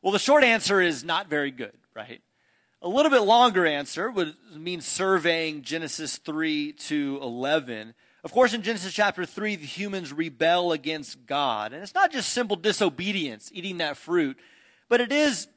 Well, 0.01 0.11
the 0.11 0.19
short 0.19 0.43
answer 0.43 0.81
is 0.81 1.03
not 1.03 1.29
very 1.29 1.51
good, 1.51 1.77
right? 1.95 2.21
A 2.81 2.87
little 2.87 3.11
bit 3.11 3.21
longer 3.21 3.67
answer 3.67 4.09
would 4.09 4.33
mean 4.55 4.81
surveying 4.81 5.61
Genesis 5.61 6.17
3 6.17 6.73
to 6.73 7.19
11. 7.21 7.93
Of 8.23 8.31
course, 8.31 8.53
in 8.53 8.61
Genesis 8.61 8.93
chapter 8.93 9.25
3, 9.25 9.55
the 9.55 9.65
humans 9.65 10.13
rebel 10.13 10.73
against 10.73 11.25
God. 11.25 11.73
And 11.73 11.81
it's 11.81 11.95
not 11.95 12.11
just 12.11 12.29
simple 12.29 12.55
disobedience, 12.55 13.49
eating 13.53 13.79
that 13.79 13.97
fruit, 13.97 14.37
but 14.89 15.01
it 15.01 15.11
is 15.11 15.47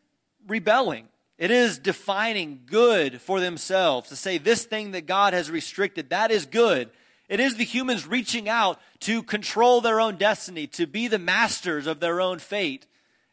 rebelling. 0.47 1.09
It 1.37 1.51
is 1.51 1.79
defining 1.79 2.63
good 2.65 3.21
for 3.21 3.41
themselves 3.41 4.09
to 4.09 4.17
say 4.17 4.39
this 4.39 4.65
thing 4.65 4.93
that 4.93 5.07
God 5.07 5.35
has 5.35 5.51
restricted, 5.51 6.11
that 6.11 6.31
is 6.31 6.47
good. 6.47 6.91
It 7.29 7.41
is 7.41 7.57
the 7.57 7.65
humans 7.65 8.07
reaching 8.07 8.49
out 8.49 8.81
to 9.01 9.23
control 9.23 9.81
their 9.81 10.01
own 10.01 10.17
destiny, 10.17 10.67
to 10.69 10.87
be 10.87 11.09
the 11.09 11.19
masters 11.19 11.87
of 11.87 12.01
their 12.01 12.21
own 12.21 12.39
fate 12.39 12.87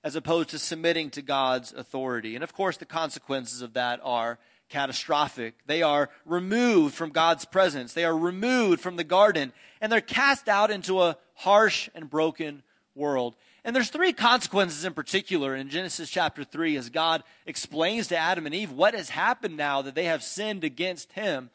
as 0.03 0.15
opposed 0.15 0.50
to 0.50 0.59
submitting 0.59 1.09
to 1.11 1.21
God's 1.21 1.71
authority. 1.73 2.35
And 2.35 2.43
of 2.43 2.53
course, 2.53 2.77
the 2.77 2.85
consequences 2.85 3.61
of 3.61 3.73
that 3.73 4.00
are 4.03 4.39
catastrophic. 4.71 5.53
They 5.67 5.83
are 5.83 6.09
removed 6.25 6.95
from 6.95 7.11
God's 7.11 7.45
presence, 7.45 7.93
they 7.93 8.05
are 8.05 8.17
removed 8.17 8.81
from 8.81 8.95
the 8.95 9.03
garden, 9.03 9.53
and 9.79 9.91
they're 9.91 10.01
cast 10.01 10.49
out 10.49 10.71
into 10.71 11.01
a 11.01 11.17
harsh 11.35 11.89
and 11.93 12.09
broken 12.09 12.63
world. 12.95 13.35
And 13.63 13.75
there's 13.75 13.89
three 13.89 14.13
consequences 14.13 14.85
in 14.85 14.93
particular 14.93 15.55
in 15.55 15.69
Genesis 15.69 16.09
chapter 16.09 16.43
3 16.43 16.75
as 16.77 16.89
God 16.89 17.23
explains 17.45 18.07
to 18.07 18.17
Adam 18.17 18.47
and 18.47 18.55
Eve 18.55 18.71
what 18.71 18.95
has 18.95 19.09
happened 19.09 19.55
now 19.55 19.83
that 19.83 19.93
they 19.93 20.05
have 20.05 20.23
sinned 20.23 20.63
against 20.63 21.11
him. 21.11 21.51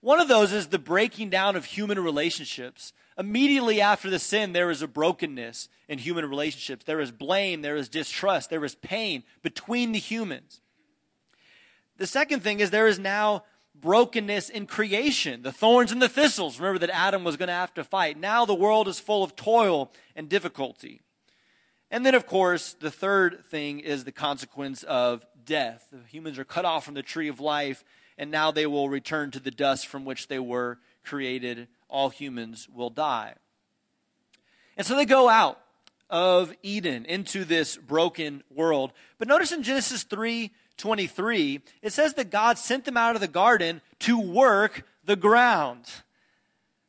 One 0.00 0.20
of 0.20 0.28
those 0.28 0.52
is 0.52 0.68
the 0.68 0.78
breaking 0.78 1.28
down 1.28 1.54
of 1.54 1.66
human 1.66 1.98
relationships. 1.98 2.94
Immediately 3.18 3.82
after 3.82 4.08
the 4.08 4.18
sin, 4.18 4.54
there 4.54 4.70
is 4.70 4.80
a 4.80 4.88
brokenness 4.88 5.68
in 5.88 5.98
human 5.98 6.24
relationships. 6.24 6.84
There 6.84 7.00
is 7.00 7.12
blame, 7.12 7.60
there 7.60 7.76
is 7.76 7.90
distrust, 7.90 8.48
there 8.48 8.64
is 8.64 8.74
pain 8.74 9.22
between 9.42 9.92
the 9.92 9.98
humans. 9.98 10.61
The 12.02 12.08
second 12.08 12.40
thing 12.40 12.58
is 12.58 12.72
there 12.72 12.88
is 12.88 12.98
now 12.98 13.44
brokenness 13.76 14.50
in 14.50 14.66
creation, 14.66 15.42
the 15.42 15.52
thorns 15.52 15.92
and 15.92 16.02
the 16.02 16.08
thistles. 16.08 16.58
Remember 16.58 16.80
that 16.80 16.90
Adam 16.90 17.22
was 17.22 17.36
going 17.36 17.46
to 17.46 17.52
have 17.52 17.72
to 17.74 17.84
fight. 17.84 18.18
Now 18.18 18.44
the 18.44 18.56
world 18.56 18.88
is 18.88 18.98
full 18.98 19.22
of 19.22 19.36
toil 19.36 19.92
and 20.16 20.28
difficulty. 20.28 21.00
And 21.92 22.04
then, 22.04 22.16
of 22.16 22.26
course, 22.26 22.72
the 22.72 22.90
third 22.90 23.44
thing 23.44 23.78
is 23.78 24.02
the 24.02 24.10
consequence 24.10 24.82
of 24.82 25.24
death. 25.44 25.86
The 25.92 26.00
humans 26.08 26.40
are 26.40 26.44
cut 26.44 26.64
off 26.64 26.84
from 26.84 26.94
the 26.94 27.04
tree 27.04 27.28
of 27.28 27.38
life 27.38 27.84
and 28.18 28.32
now 28.32 28.50
they 28.50 28.66
will 28.66 28.88
return 28.88 29.30
to 29.30 29.38
the 29.38 29.52
dust 29.52 29.86
from 29.86 30.04
which 30.04 30.26
they 30.26 30.40
were 30.40 30.80
created. 31.04 31.68
All 31.88 32.08
humans 32.08 32.68
will 32.68 32.90
die. 32.90 33.34
And 34.76 34.84
so 34.84 34.96
they 34.96 35.04
go 35.04 35.28
out 35.28 35.60
of 36.10 36.52
Eden 36.64 37.04
into 37.04 37.44
this 37.44 37.76
broken 37.76 38.42
world. 38.50 38.92
But 39.18 39.28
notice 39.28 39.52
in 39.52 39.62
Genesis 39.62 40.02
3 40.02 40.50
23, 40.82 41.60
it 41.80 41.92
says 41.92 42.14
that 42.14 42.30
God 42.30 42.58
sent 42.58 42.84
them 42.84 42.96
out 42.96 43.14
of 43.14 43.20
the 43.20 43.28
garden 43.28 43.80
to 44.00 44.18
work 44.18 44.84
the 45.04 45.14
ground, 45.14 45.84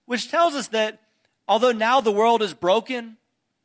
which 0.08 0.32
tells 0.32 0.56
us 0.56 0.70
that 0.70 1.00
although 1.48 1.72
now 1.72 2.02
the 2.02 2.12
world 2.12 2.42
is 2.42 2.56
broken 2.56 3.18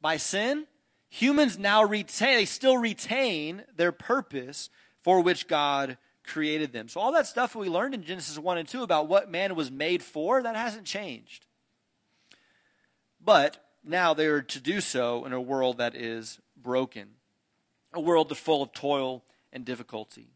by 0.03 0.19
sin, 0.19 0.67
humans 1.09 1.59
now 1.59 1.83
retain, 1.83 2.37
they 2.37 2.45
still 2.45 2.77
retain 2.77 3.65
their 3.75 3.91
purpose 3.91 4.69
for 5.03 5.23
which 5.23 5.49
God 5.49 5.97
created 6.25 6.75
them. 6.75 6.89
So 6.89 7.01
all 7.01 7.13
that 7.13 7.27
stuff 7.27 7.57
we 7.57 7.71
learned 7.71 7.95
in 7.95 8.05
Genesis 8.05 8.39
1 8.39 8.59
and 8.59 8.69
2 8.69 8.83
about 8.83 9.09
what 9.09 9.31
man 9.31 9.55
was 9.55 9.71
made 9.71 10.03
for, 10.03 10.43
that 10.43 10.57
hasn't 10.57 10.85
changed. 10.85 11.47
But 13.19 13.65
now 13.83 14.13
they 14.13 14.27
are 14.27 14.43
to 14.43 14.61
do 14.61 14.83
so 14.83 15.25
in 15.25 15.33
a 15.33 15.41
world 15.41 15.79
that 15.79 15.95
is 15.95 16.39
broken, 16.55 17.13
a 17.95 18.01
world 18.01 18.29
that's 18.29 18.41
full 18.41 18.63
of 18.63 18.75
toil 18.75 19.25
and 19.53 19.65
difficulty. 19.65 20.29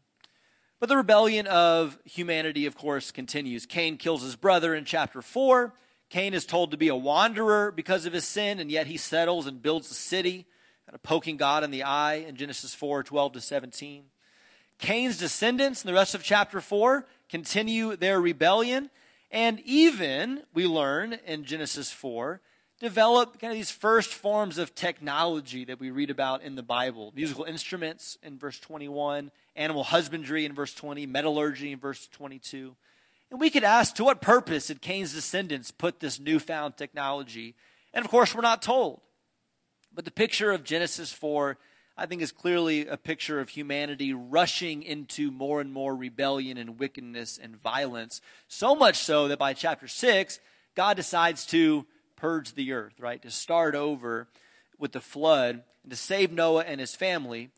But 0.79 0.89
the 0.89 0.97
rebellion 0.97 1.47
of 1.47 1.97
humanity, 2.03 2.65
of 2.65 2.75
course, 2.75 3.11
continues. 3.11 3.65
Cain 3.65 3.97
kills 3.97 4.21
his 4.21 4.35
brother 4.35 4.75
in 4.75 4.83
chapter 4.83 5.21
4. 5.21 5.73
Cain 6.09 6.33
is 6.33 6.45
told 6.45 6.71
to 6.71 6.77
be 6.77 6.89
a 6.89 6.95
wanderer 6.95 7.71
because 7.71 8.05
of 8.05 8.13
his 8.13 8.25
sin, 8.25 8.59
and 8.59 8.69
yet 8.69 8.87
he 8.87 8.97
settles 8.97 9.47
and 9.47 9.61
builds 9.61 9.89
a 9.89 9.93
city, 9.93 10.45
kind 10.85 10.93
of 10.93 11.01
poking 11.01 11.37
God 11.37 11.63
in 11.63 11.71
the 11.71 11.83
eye 11.83 12.15
in 12.15 12.35
Genesis 12.35 12.75
4 12.75 13.03
12 13.03 13.33
to 13.33 13.41
17. 13.41 14.03
Cain's 14.77 15.17
descendants 15.17 15.83
in 15.83 15.87
the 15.87 15.93
rest 15.93 16.13
of 16.13 16.23
chapter 16.23 16.59
4 16.59 17.07
continue 17.29 17.95
their 17.95 18.19
rebellion. 18.19 18.89
And 19.31 19.61
even, 19.61 20.43
we 20.53 20.67
learn 20.67 21.17
in 21.25 21.45
Genesis 21.45 21.91
4, 21.91 22.41
develop 22.83 23.39
kind 23.39 23.49
of 23.49 23.55
these 23.55 23.71
first 23.71 24.13
forms 24.13 24.57
of 24.57 24.75
technology 24.75 25.63
that 25.63 25.79
we 25.79 25.89
read 25.89 26.09
about 26.09 26.43
in 26.43 26.55
the 26.55 26.61
Bible 26.61 27.13
musical 27.15 27.45
instruments 27.45 28.17
in 28.21 28.37
verse 28.37 28.59
21, 28.59 29.31
animal 29.55 29.85
husbandry 29.85 30.43
in 30.43 30.53
verse 30.53 30.73
20, 30.73 31.05
metallurgy 31.05 31.71
in 31.71 31.79
verse 31.79 32.09
22. 32.11 32.75
And 33.31 33.39
we 33.39 33.49
could 33.49 33.63
ask 33.63 33.95
to 33.95 34.03
what 34.03 34.19
purpose 34.19 34.67
did 34.67 34.81
Cain's 34.81 35.13
descendants 35.13 35.71
put 35.71 36.01
this 36.01 36.19
newfound 36.19 36.75
technology? 36.75 37.55
And 37.93 38.03
of 38.03 38.11
course, 38.11 38.35
we're 38.35 38.41
not 38.41 38.61
told. 38.61 38.99
But 39.95 40.03
the 40.03 40.11
picture 40.11 40.51
of 40.51 40.65
Genesis 40.65 41.13
4 41.13 41.57
I 41.95 42.07
think 42.07 42.21
is 42.23 42.31
clearly 42.31 42.87
a 42.87 42.97
picture 42.97 43.39
of 43.39 43.49
humanity 43.49 44.13
rushing 44.13 44.81
into 44.81 45.29
more 45.29 45.61
and 45.61 45.71
more 45.71 45.95
rebellion 45.95 46.57
and 46.57 46.79
wickedness 46.79 47.39
and 47.41 47.55
violence. 47.55 48.19
So 48.47 48.75
much 48.75 48.97
so 48.97 49.27
that 49.27 49.37
by 49.37 49.53
chapter 49.53 49.87
6, 49.87 50.39
God 50.75 50.97
decides 50.97 51.45
to 51.47 51.85
purge 52.23 52.53
the 52.53 52.71
earth, 52.71 53.01
right? 53.01 53.21
To 53.21 53.29
start 53.29 53.75
over 53.75 54.29
with 54.79 54.93
the 54.93 55.01
flood 55.01 55.61
and 55.83 55.91
to 55.91 55.97
save 55.97 56.31
Noah 56.31 56.63
and 56.63 56.79
his 56.79 56.95
family. 56.95 57.49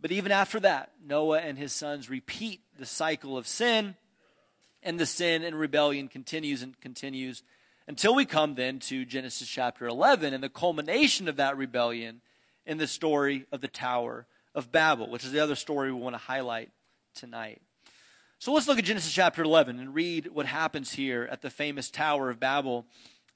But 0.00 0.10
even 0.10 0.32
after 0.32 0.58
that, 0.58 0.90
Noah 1.06 1.38
and 1.38 1.56
his 1.56 1.72
sons 1.72 2.10
repeat 2.10 2.60
the 2.76 2.86
cycle 2.86 3.38
of 3.38 3.46
sin, 3.46 3.94
and 4.82 4.98
the 4.98 5.06
sin 5.06 5.44
and 5.44 5.56
rebellion 5.56 6.08
continues 6.08 6.60
and 6.60 6.80
continues 6.80 7.44
until 7.86 8.12
we 8.12 8.24
come 8.24 8.56
then 8.56 8.80
to 8.80 9.04
Genesis 9.04 9.46
chapter 9.46 9.86
11 9.86 10.34
and 10.34 10.42
the 10.42 10.48
culmination 10.48 11.28
of 11.28 11.36
that 11.36 11.56
rebellion 11.56 12.20
in 12.66 12.78
the 12.78 12.88
story 12.88 13.46
of 13.52 13.60
the 13.60 13.68
Tower 13.68 14.26
of 14.56 14.72
Babel, 14.72 15.08
which 15.08 15.24
is 15.24 15.30
the 15.30 15.38
other 15.38 15.54
story 15.54 15.92
we 15.92 16.00
want 16.00 16.14
to 16.14 16.18
highlight 16.18 16.70
tonight. 17.14 17.62
So 18.40 18.52
let's 18.52 18.66
look 18.66 18.78
at 18.80 18.84
Genesis 18.84 19.12
chapter 19.12 19.44
11 19.44 19.78
and 19.78 19.94
read 19.94 20.30
what 20.32 20.46
happens 20.46 20.94
here 20.94 21.28
at 21.30 21.42
the 21.42 21.50
famous 21.50 21.90
Tower 21.90 22.28
of 22.30 22.40
Babel 22.40 22.86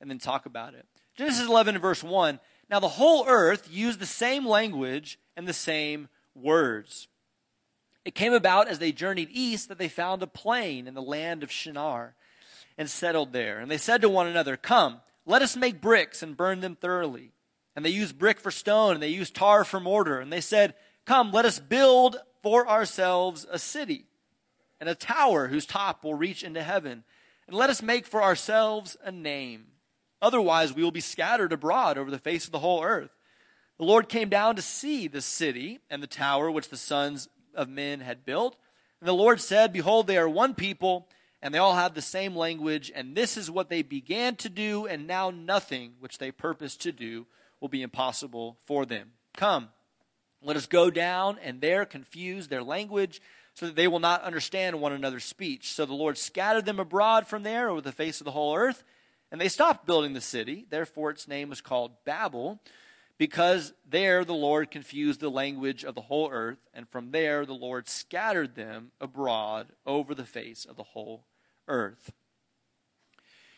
and 0.00 0.10
then 0.10 0.18
talk 0.18 0.46
about 0.46 0.74
it. 0.74 0.86
Genesis 1.16 1.46
11 1.46 1.78
verse 1.78 2.02
1. 2.02 2.40
Now 2.70 2.80
the 2.80 2.88
whole 2.88 3.24
earth 3.26 3.68
used 3.70 4.00
the 4.00 4.06
same 4.06 4.46
language 4.46 5.18
and 5.36 5.46
the 5.46 5.52
same 5.52 6.08
words. 6.34 7.08
It 8.04 8.14
came 8.14 8.32
about 8.32 8.68
as 8.68 8.78
they 8.78 8.92
journeyed 8.92 9.30
east 9.30 9.68
that 9.68 9.78
they 9.78 9.88
found 9.88 10.22
a 10.22 10.26
plain 10.26 10.86
in 10.86 10.94
the 10.94 11.02
land 11.02 11.42
of 11.42 11.50
Shinar 11.50 12.14
and 12.76 12.90
settled 12.90 13.32
there. 13.32 13.60
And 13.60 13.70
they 13.70 13.78
said 13.78 14.02
to 14.02 14.08
one 14.08 14.26
another, 14.26 14.56
Come, 14.56 15.00
let 15.24 15.42
us 15.42 15.56
make 15.56 15.80
bricks 15.80 16.22
and 16.22 16.36
burn 16.36 16.60
them 16.60 16.76
thoroughly. 16.76 17.32
And 17.76 17.84
they 17.84 17.90
used 17.90 18.18
brick 18.18 18.38
for 18.38 18.50
stone, 18.50 18.94
and 18.94 19.02
they 19.02 19.08
used 19.08 19.34
tar 19.34 19.64
for 19.64 19.80
mortar. 19.80 20.20
And 20.20 20.32
they 20.32 20.40
said, 20.40 20.74
Come, 21.06 21.32
let 21.32 21.44
us 21.44 21.58
build 21.58 22.16
for 22.42 22.68
ourselves 22.68 23.46
a 23.50 23.58
city 23.58 24.06
and 24.80 24.88
a 24.88 24.94
tower 24.94 25.48
whose 25.48 25.66
top 25.66 26.04
will 26.04 26.14
reach 26.14 26.42
into 26.42 26.62
heaven. 26.62 27.04
And 27.46 27.56
let 27.56 27.70
us 27.70 27.82
make 27.82 28.06
for 28.06 28.22
ourselves 28.22 28.96
a 29.02 29.10
name. 29.10 29.66
Otherwise, 30.23 30.73
we 30.73 30.83
will 30.83 30.90
be 30.90 31.00
scattered 31.00 31.52
abroad 31.52 31.99
over 31.99 32.11
the 32.11 32.18
face 32.18 32.47
of 32.47 32.52
the 32.52 32.59
whole 32.61 32.83
earth. 32.83 33.11
The 33.78 33.85
Lord 33.85 34.09
came 34.09 34.28
down 34.28 34.56
to 34.56 34.62
see 34.62 35.09
the 35.09 35.21
city 35.21 35.80
and 35.90 36.02
the 36.02 36.06
tower 36.06 36.50
which 36.50 36.68
the 36.68 36.76
sons 36.76 37.28
of 37.54 37.68
men 37.68 38.00
had 38.00 38.25
built. 38.25 38.56
And 39.00 39.09
the 39.09 39.12
Lord 39.12 39.40
said, 39.40 39.73
Behold, 39.73 40.06
they 40.06 40.16
are 40.16 40.28
one 40.28 40.54
people, 40.54 41.09
and 41.42 41.52
they 41.52 41.59
all 41.59 41.75
have 41.75 41.94
the 41.94 42.02
same 42.02 42.35
language, 42.37 42.90
and 42.94 43.14
this 43.14 43.37
is 43.37 43.50
what 43.50 43.68
they 43.68 43.83
began 43.83 44.37
to 44.37 44.49
do, 44.49 44.87
and 44.87 45.06
now 45.06 45.30
nothing 45.30 45.94
which 46.00 46.18
they 46.18 46.30
purpose 46.30 46.76
to 46.76 46.92
do 46.92 47.26
will 47.61 47.68
be 47.68 47.83
impossible 47.83 48.56
for 48.64 48.87
them. 48.87 49.12
Come, 49.37 49.71
let 50.42 50.56
us 50.56 50.66
go 50.66 50.90
down 50.90 51.38
and 51.42 51.61
there 51.61 51.85
confuse 51.85 52.49
their 52.49 52.62
language 52.62 53.21
so 53.54 53.66
that 53.66 53.76
they 53.76 53.88
will 53.88 54.00
not 54.00 54.23
understand 54.23 54.80
one 54.80 54.92
another's 54.92 55.25
speech. 55.25 55.73
So 55.73 55.87
the 55.87 55.94
Lord 55.94 56.18
scattered 56.18 56.66
them 56.66 56.78
abroad 56.78 57.26
from 57.26 57.42
there 57.42 57.71
over 57.71 57.80
the 57.80 57.92
face 57.92 58.21
of 58.21 58.25
the 58.25 58.33
whole 58.33 58.56
earth, 58.56 58.85
and 59.34 59.40
they 59.40 59.48
stopped 59.48 59.84
building 59.84 60.12
the 60.12 60.20
city. 60.20 60.64
Therefore, 60.70 61.10
its 61.10 61.26
name 61.26 61.48
was 61.48 61.60
called 61.60 61.90
Babel, 62.04 62.60
because 63.18 63.72
there 63.84 64.24
the 64.24 64.32
Lord 64.32 64.70
confused 64.70 65.18
the 65.18 65.28
language 65.28 65.82
of 65.82 65.96
the 65.96 66.02
whole 66.02 66.30
earth, 66.30 66.60
and 66.72 66.88
from 66.88 67.10
there 67.10 67.44
the 67.44 67.52
Lord 67.52 67.88
scattered 67.88 68.54
them 68.54 68.92
abroad 69.00 69.72
over 69.84 70.14
the 70.14 70.24
face 70.24 70.64
of 70.64 70.76
the 70.76 70.84
whole 70.84 71.24
earth. 71.66 72.12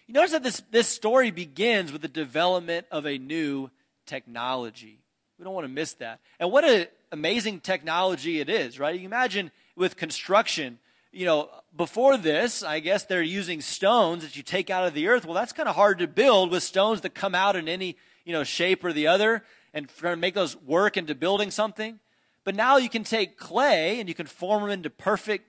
You 0.06 0.14
notice 0.14 0.32
that 0.32 0.42
this, 0.42 0.62
this 0.70 0.88
story 0.88 1.30
begins 1.30 1.92
with 1.92 2.00
the 2.00 2.08
development 2.08 2.86
of 2.90 3.06
a 3.06 3.18
new 3.18 3.70
technology. 4.06 5.00
We 5.38 5.44
don't 5.44 5.52
want 5.52 5.66
to 5.66 5.72
miss 5.72 5.92
that. 5.96 6.20
And 6.40 6.50
what 6.50 6.64
an 6.64 6.86
amazing 7.12 7.60
technology 7.60 8.40
it 8.40 8.48
is, 8.48 8.80
right? 8.80 8.98
You 8.98 9.04
imagine 9.04 9.50
with 9.76 9.98
construction, 9.98 10.78
you 11.12 11.24
know, 11.24 11.48
before 11.76 12.16
this, 12.16 12.62
I 12.62 12.80
guess 12.80 13.04
they're 13.04 13.22
using 13.22 13.60
stones 13.60 14.22
that 14.22 14.36
you 14.36 14.42
take 14.42 14.70
out 14.70 14.86
of 14.86 14.94
the 14.94 15.08
earth. 15.08 15.24
Well, 15.24 15.34
that's 15.34 15.52
kind 15.52 15.68
of 15.68 15.74
hard 15.74 15.98
to 15.98 16.06
build 16.06 16.50
with 16.50 16.62
stones 16.62 17.02
that 17.02 17.14
come 17.14 17.34
out 17.34 17.56
in 17.56 17.68
any, 17.68 17.96
you 18.24 18.32
know, 18.32 18.44
shape 18.44 18.84
or 18.84 18.92
the 18.92 19.06
other 19.06 19.44
and 19.72 19.88
trying 19.88 20.14
to 20.14 20.20
make 20.20 20.34
those 20.34 20.56
work 20.56 20.96
into 20.96 21.14
building 21.14 21.50
something. 21.50 22.00
But 22.44 22.54
now 22.54 22.76
you 22.76 22.88
can 22.88 23.04
take 23.04 23.36
clay 23.36 24.00
and 24.00 24.08
you 24.08 24.14
can 24.14 24.26
form 24.26 24.62
them 24.62 24.70
into 24.70 24.90
perfect 24.90 25.48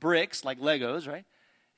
bricks 0.00 0.44
like 0.44 0.60
Legos, 0.60 1.08
right? 1.08 1.24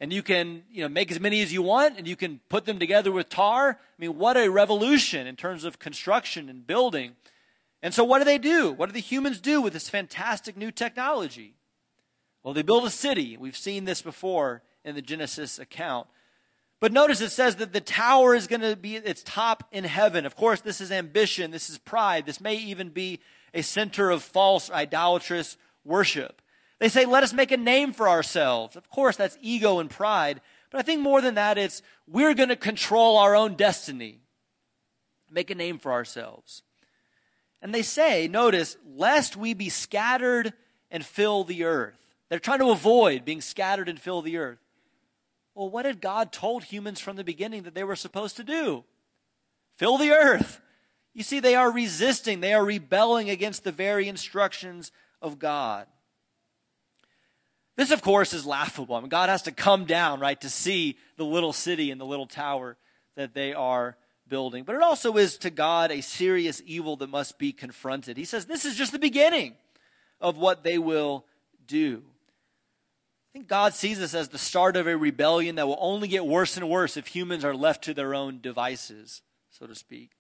And 0.01 0.13
you 0.13 0.23
can, 0.23 0.63
you 0.71 0.83
know, 0.83 0.89
make 0.89 1.11
as 1.11 1.19
many 1.19 1.43
as 1.43 1.53
you 1.53 1.63
want 1.63 1.99
and 1.99 2.07
you 2.07 2.17
can 2.17 2.41
put 2.49 2.67
them 2.67 2.79
together 2.79 3.11
with 3.11 3.29
tar. 3.29 3.71
I 3.71 3.75
mean, 3.99 4.17
what 4.17 4.37
a 4.37 4.49
revolution 4.49 5.27
in 5.27 5.37
terms 5.37 5.65
of 5.65 5.79
construction 5.79 6.49
and 6.49 6.67
building. 6.67 7.17
And 7.83 7.93
so 7.93 8.05
what 8.05 8.19
do 8.19 8.25
they 8.25 8.39
do? 8.39 8.73
What 8.73 8.87
do 8.87 8.93
the 8.93 9.01
humans 9.01 9.41
do 9.41 9.61
with 9.61 9.73
this 9.73 9.89
fantastic 9.89 10.57
new 10.57 10.71
technology? 10.71 11.55
Well, 12.43 12.55
they 12.55 12.63
build 12.63 12.85
a 12.85 12.91
city. 12.91 13.37
We've 13.37 13.57
seen 13.57 13.85
this 13.85 14.03
before 14.03 14.63
in 14.85 14.95
the 14.95 15.03
Genesis 15.03 15.59
account. 15.59 16.07
But 16.81 16.93
notice 16.93 17.21
it 17.21 17.31
says 17.31 17.57
that 17.57 17.73
the 17.73 17.81
tower 17.81 18.35
is 18.35 18.47
going 18.47 18.61
to 18.61 18.77
be 18.77 18.97
its 18.97 19.23
top 19.25 19.65
in 19.73 19.85
heaven. 19.85 20.25
Of 20.25 20.37
course, 20.37 20.61
this 20.61 20.81
is 20.81 20.93
ambition. 20.93 21.51
This 21.51 21.69
is 21.69 21.79
pride. 21.79 22.25
This 22.25 22.41
may 22.41 22.55
even 22.55 22.91
be 22.91 23.21
a 23.53 23.63
center 23.63 24.11
of 24.11 24.23
false 24.23 24.71
idolatrous 24.71 25.57
worship. 25.85 26.41
They 26.79 26.89
say, 26.89 27.05
let 27.05 27.25
us 27.25 27.33
make 27.33 27.51
a 27.51 27.57
name 27.57 27.93
for 27.93 28.09
ourselves. 28.09 28.77
Of 28.77 28.89
course, 28.89 29.17
that's 29.17 29.37
ego 29.41 29.81
and 29.81 29.91
pride. 29.91 30.41
But 30.71 30.79
I 30.79 30.83
think 30.83 31.01
more 31.01 31.21
than 31.21 31.35
that, 31.35 31.59
it's 31.59 31.83
we're 32.07 32.35
going 32.35 32.51
to 32.51 32.57
control 32.57 33.17
our 33.17 33.35
own 33.35 33.55
destiny. 33.55 34.21
Make 35.31 35.51
a 35.51 35.57
name 35.57 35.79
for 35.79 35.91
ourselves. 35.91 36.63
And 37.61 37.75
they 37.75 37.83
say, 37.83 38.29
notice, 38.29 38.77
lest 38.87 39.37
we 39.37 39.55
be 39.55 39.69
scattered 39.69 40.53
and 40.91 41.05
fill 41.05 41.43
the 41.43 41.65
earth. 41.65 42.08
They're 42.29 42.39
trying 42.39 42.59
to 42.61 42.71
avoid 42.71 43.25
being 43.25 43.41
scattered 43.41 43.89
and 43.89 44.01
fill 44.01 44.23
the 44.23 44.37
earth. 44.37 44.59
Well, 45.55 45.71
what 45.71 45.87
had 45.87 46.01
God 46.01 46.31
told 46.31 46.65
humans 46.65 47.01
from 47.01 47.17
the 47.17 47.25
beginning 47.25 47.63
that 47.65 47.75
they 47.75 47.85
were 47.85 47.97
supposed 47.97 48.37
to 48.37 48.45
do? 48.45 48.85
Fill 49.77 49.99
the 49.99 50.11
earth. 50.11 50.61
You 51.15 51.23
see, 51.23 51.41
they 51.41 51.55
are 51.55 51.73
resisting, 51.73 52.41
they 52.41 52.55
are 52.55 52.65
rebelling 52.65 53.29
against 53.31 53.65
the 53.65 53.73
very 53.73 54.09
instructions 54.09 54.93
of 55.21 55.39
God. 55.39 55.87
This, 57.77 57.91
of 57.91 58.03
course, 58.03 58.33
is 58.33 58.45
laughable. 58.45 58.97
I 58.97 59.01
mean, 59.01 59.09
God 59.09 59.29
has 59.29 59.43
to 59.43 59.53
come 59.53 59.85
down, 59.85 60.21
right, 60.21 60.41
to 60.41 60.51
see 60.51 60.97
the 61.17 61.25
little 61.25 61.53
city 61.53 61.91
and 61.91 62.01
the 62.01 62.07
little 62.07 62.27
tower 62.27 62.77
that 63.17 63.35
they 63.35 63.53
are 63.55 63.97
building. 64.29 64.65
But 64.65 64.77
it 64.77 64.83
also 64.83 65.17
is 65.17 65.39
to 65.39 65.51
God 65.51 65.91
a 65.91 66.01
serious 66.03 66.61
evil 66.67 66.97
that 66.97 67.09
must 67.09 67.39
be 67.39 67.53
confronted. 67.53 68.17
He 68.17 68.25
says 68.25 68.47
this 68.47 68.65
is 68.65 68.77
just 68.77 68.93
the 68.93 68.99
beginning 68.99 69.55
of 70.21 70.37
what 70.37 70.63
they 70.63 70.79
will 70.79 71.25
do. 71.67 72.03
Think 73.39 73.49
God 73.49 73.73
sees 73.73 74.01
this 74.01 74.15
as 74.15 74.31
the 74.31 74.37
start 74.37 74.75
of 74.75 74.89
a 74.89 74.97
rebellion 74.97 75.55
that 75.55 75.69
will 75.69 75.79
only 75.79 76.09
get 76.09 76.27
worse 76.27 76.57
and 76.57 76.69
worse 76.69 76.97
if 76.97 77.07
humans 77.07 77.45
are 77.45 77.55
left 77.55 77.85
to 77.85 77.95
their 77.95 78.13
own 78.13 78.41
devices, 78.41 79.23
so 79.49 79.65
to 79.65 79.77
speak. 79.77 80.11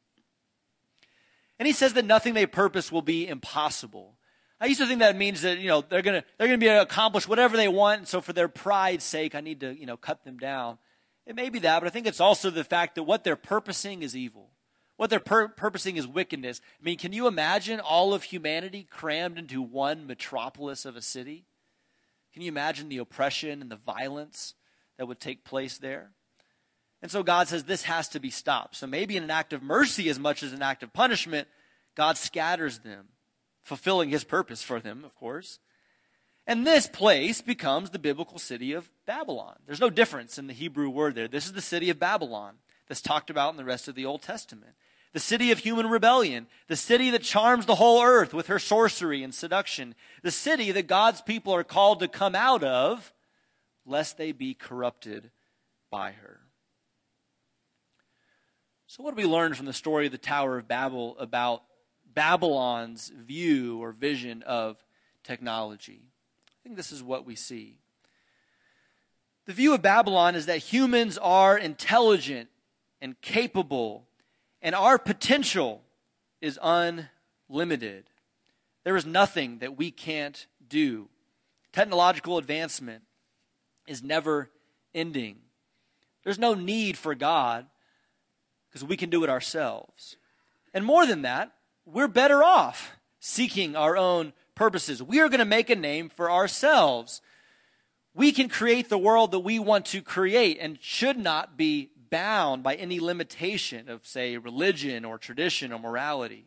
And 1.59 1.66
he 1.66 1.72
says 1.72 1.94
that 1.94 2.04
nothing 2.04 2.35
they 2.35 2.46
purpose 2.46 2.92
will 2.92 3.02
be 3.02 3.26
impossible. 3.26 4.14
I 4.61 4.66
used 4.66 4.81
to 4.81 4.87
think 4.87 5.00
that 5.00 5.16
means 5.16 5.42
that, 5.42 5.59
you 5.59 5.66
know, 5.66 5.81
they're 5.81 6.00
gonna, 6.00 6.22
they're 6.38 6.46
gonna 6.46 6.59
be 6.59 6.68
able 6.68 6.78
to 6.78 6.88
accomplish 6.88 7.26
whatever 7.26 7.57
they 7.57 7.66
want, 7.66 7.98
and 7.98 8.07
so 8.07 8.20
for 8.20 8.33
their 8.33 8.46
pride's 8.46 9.02
sake, 9.02 9.35
I 9.35 9.40
need 9.40 9.59
to, 9.62 9.76
you 9.76 9.87
know, 9.87 9.96
cut 9.96 10.22
them 10.22 10.38
down. 10.38 10.78
It 11.26 11.35
may 11.35 11.48
be 11.48 11.59
that, 11.59 11.81
but 11.81 11.88
I 11.88 11.90
think 11.90 12.07
it's 12.07 12.20
also 12.20 12.50
the 12.50 12.62
fact 12.62 12.94
that 12.94 13.02
what 13.02 13.24
they're 13.24 13.35
purposing 13.35 14.04
is 14.04 14.14
evil. 14.14 14.52
What 14.96 15.11
they're 15.11 15.18
pur- 15.18 15.48
purposing 15.48 15.96
is 15.96 16.07
wickedness. 16.07 16.61
I 16.81 16.85
mean, 16.85 16.98
can 16.98 17.12
you 17.12 17.26
imagine 17.26 17.81
all 17.81 18.14
of 18.14 18.22
humanity 18.22 18.87
crammed 18.88 19.38
into 19.38 19.61
one 19.61 20.07
metropolis 20.07 20.85
of 20.85 20.94
a 20.94 21.02
city? 21.02 21.47
Can 22.33 22.43
you 22.43 22.49
imagine 22.49 22.88
the 22.88 22.99
oppression 22.99 23.62
and 23.62 23.71
the 23.71 23.77
violence 23.77 24.55
that 24.97 25.07
would 25.07 25.21
take 25.21 25.45
place 25.45 25.79
there? 25.79 26.11
And 27.01 27.11
so 27.11 27.23
God 27.23 27.49
says 27.49 27.64
this 27.64 27.85
has 27.85 28.09
to 28.09 28.21
be 28.21 28.31
stopped. 28.31 28.77
So 28.77 28.87
maybe 28.87 29.17
in 29.17 29.23
an 29.23 29.31
act 29.31 29.53
of 29.53 29.62
mercy 29.62 30.09
as 30.09 30.19
much 30.19 30.43
as 30.43 30.53
an 30.53 30.62
act 30.62 30.83
of 30.83 30.93
punishment, 30.93 31.49
God 31.95 32.17
scatters 32.19 32.81
them, 32.81 33.09
fulfilling 33.62 34.11
his 34.11 34.25
purpose 34.25 34.62
for 34.62 34.81
them, 34.81 35.05
of 35.05 35.14
course. 35.14 35.61
And 36.47 36.67
this 36.67 36.87
place 36.87 37.41
becomes 37.41 37.91
the 37.91 37.99
biblical 37.99 38.38
city 38.38 38.73
of 38.73 38.91
Babylon. 39.07 39.57
There's 39.67 39.81
no 39.81 39.91
difference 39.91 40.38
in 40.38 40.47
the 40.47 40.55
Hebrew 40.55 40.88
word 40.88 41.14
there. 41.14 41.29
This 41.29 41.47
is 41.47 41.53
the 41.53 41.61
city 41.61 41.91
of 41.91 41.99
Babylon 41.99 42.55
that's 42.88 43.03
talked 43.03 43.31
about 43.31 43.51
in 43.51 43.59
the 43.59 43.64
rest 43.64 43.87
of 43.87 43.95
the 43.95 44.07
Old 44.07 44.23
Testament 44.23 44.75
the 45.12 45.21
city 45.21 45.51
of 45.51 45.59
human 45.59 45.88
rebellion, 45.88 46.47
the 46.66 46.77
city 46.77 47.11
that 47.11 47.23
charms 47.23 47.66
the 47.66 47.77
whole 47.77 48.03
earth 48.03 48.35
with 48.35 48.49
her 48.49 48.59
sorcery 48.59 49.23
and 49.23 49.35
seduction, 49.35 49.94
the 50.23 50.31
city 50.31 50.73
that 50.73 50.87
God's 50.87 51.21
people 51.23 51.55
are 51.55 51.64
called 51.64 52.01
to 52.01 52.09
come 52.09 52.35
out 52.35 52.62
of, 52.62 53.12
lest 53.87 54.18
they 54.18 54.33
be 54.33 54.55
corrupted 54.55 55.31
by 55.90 56.12
her. 56.12 56.40
So, 58.87 59.03
what 59.03 59.14
do 59.14 59.23
we 59.23 59.29
learn 59.29 59.55
from 59.55 59.66
the 59.66 59.73
story 59.73 60.07
of 60.07 60.12
the 60.12 60.18
Tower 60.18 60.59
of 60.59 60.66
Babel 60.66 61.16
about 61.18 61.62
Babylon's 62.14 63.09
view 63.09 63.83
or 63.83 63.92
vision 63.92 64.42
of 64.42 64.83
technology? 65.23 66.03
I 66.49 66.57
think 66.62 66.77
this 66.77 66.92
is 66.92 67.03
what 67.03 67.27
we 67.27 67.35
see. 67.35 67.77
The 69.47 69.53
view 69.53 69.75
of 69.75 69.83
Babylon 69.83 70.35
is 70.35 70.47
that 70.47 70.59
humans 70.59 71.16
are 71.18 71.57
intelligent 71.57 72.49
and 73.01 73.18
capable 73.21 74.08
and 74.62 74.75
our 74.75 74.99
potential 74.99 75.83
is 76.40 76.59
unlimited. 76.62 78.11
There 78.85 78.97
is 78.97 79.07
nothing 79.07 79.59
that 79.59 79.77
we 79.77 79.90
can't 79.90 80.47
do. 80.68 81.09
Technological 81.73 82.38
advancement 82.38 83.03
is 83.87 84.03
never 84.03 84.51
ending. 84.94 85.37
There's 86.25 86.38
no 86.38 86.55
need 86.55 86.97
for 86.97 87.14
God 87.14 87.66
because 88.68 88.85
we 88.85 88.97
can 88.97 89.11
do 89.11 89.25
it 89.25 89.31
ourselves. 89.31 90.16
And 90.75 90.85
more 90.85 91.07
than 91.07 91.23
that, 91.23 91.53
we're 91.87 92.09
better 92.09 92.42
off 92.42 92.92
seeking 93.21 93.75
our 93.75 93.97
own 93.97 94.33
purposes. 94.55 95.03
We 95.03 95.21
are 95.21 95.29
going 95.29 95.38
to 95.38 95.44
make 95.44 95.71
a 95.71 95.77
name 95.77 96.09
for 96.09 96.31
ourselves. 96.31 97.23
We 98.14 98.33
can 98.33 98.49
create 98.49 98.88
the 98.88 98.99
world 98.99 99.31
that 99.31 99.40
we 99.40 99.59
want 99.59 99.87
to 99.87 100.03
create 100.03 100.59
and 100.61 100.79
should 100.81 101.16
not 101.16 101.57
be 101.57 101.90
bound 102.11 102.62
by 102.62 102.75
any 102.75 103.01
limitation 103.01 103.88
of, 103.88 104.07
say, 104.07 104.37
religion 104.37 105.05
or 105.05 105.18
tradition 105.18 105.73
or 105.73 105.79
morality. 105.79 106.47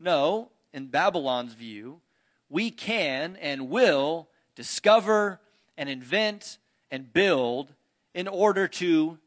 No, 0.00 0.50
in 0.72 0.86
Babylon's 0.86 1.54
view, 1.54 2.00
we 2.48 2.70
can 2.70 3.36
and 3.36 3.68
will 3.68 4.28
discover 4.54 5.40
and 5.76 5.88
invent 5.88 6.58
and 6.90 7.12
build 7.12 7.74
in 8.14 8.28
order 8.28 8.66
to 8.66 9.18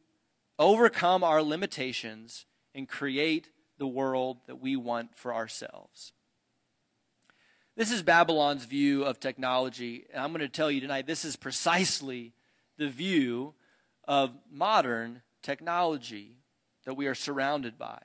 overcome 0.59 1.23
our 1.23 1.41
limitations 1.41 2.45
and 2.73 2.87
create 2.87 3.49
the 3.77 3.87
world 3.87 4.37
that 4.47 4.61
we 4.61 4.75
want 4.75 5.15
for 5.15 5.33
ourselves. 5.33 6.13
This 7.75 7.91
is 7.91 8.03
Babylon's 8.03 8.65
view 8.65 9.03
of 9.03 9.19
technology. 9.19 10.05
And 10.11 10.21
I'm 10.21 10.31
going 10.31 10.41
to 10.41 10.49
tell 10.49 10.69
you 10.69 10.81
tonight, 10.81 11.07
this 11.07 11.25
is 11.25 11.35
precisely 11.35 12.33
the 12.77 12.89
view 12.89 13.53
of 14.11 14.31
modern 14.51 15.21
technology 15.41 16.35
that 16.83 16.95
we 16.95 17.07
are 17.07 17.15
surrounded 17.15 17.77
by. 17.77 17.97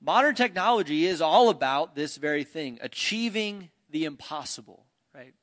Modern 0.00 0.36
technology 0.36 1.04
is 1.04 1.20
all 1.20 1.48
about 1.48 1.96
this 1.96 2.16
very 2.16 2.44
thing, 2.44 2.78
achieving 2.80 3.70
the 3.90 4.04
impossible, 4.04 4.86
right? 5.12 5.34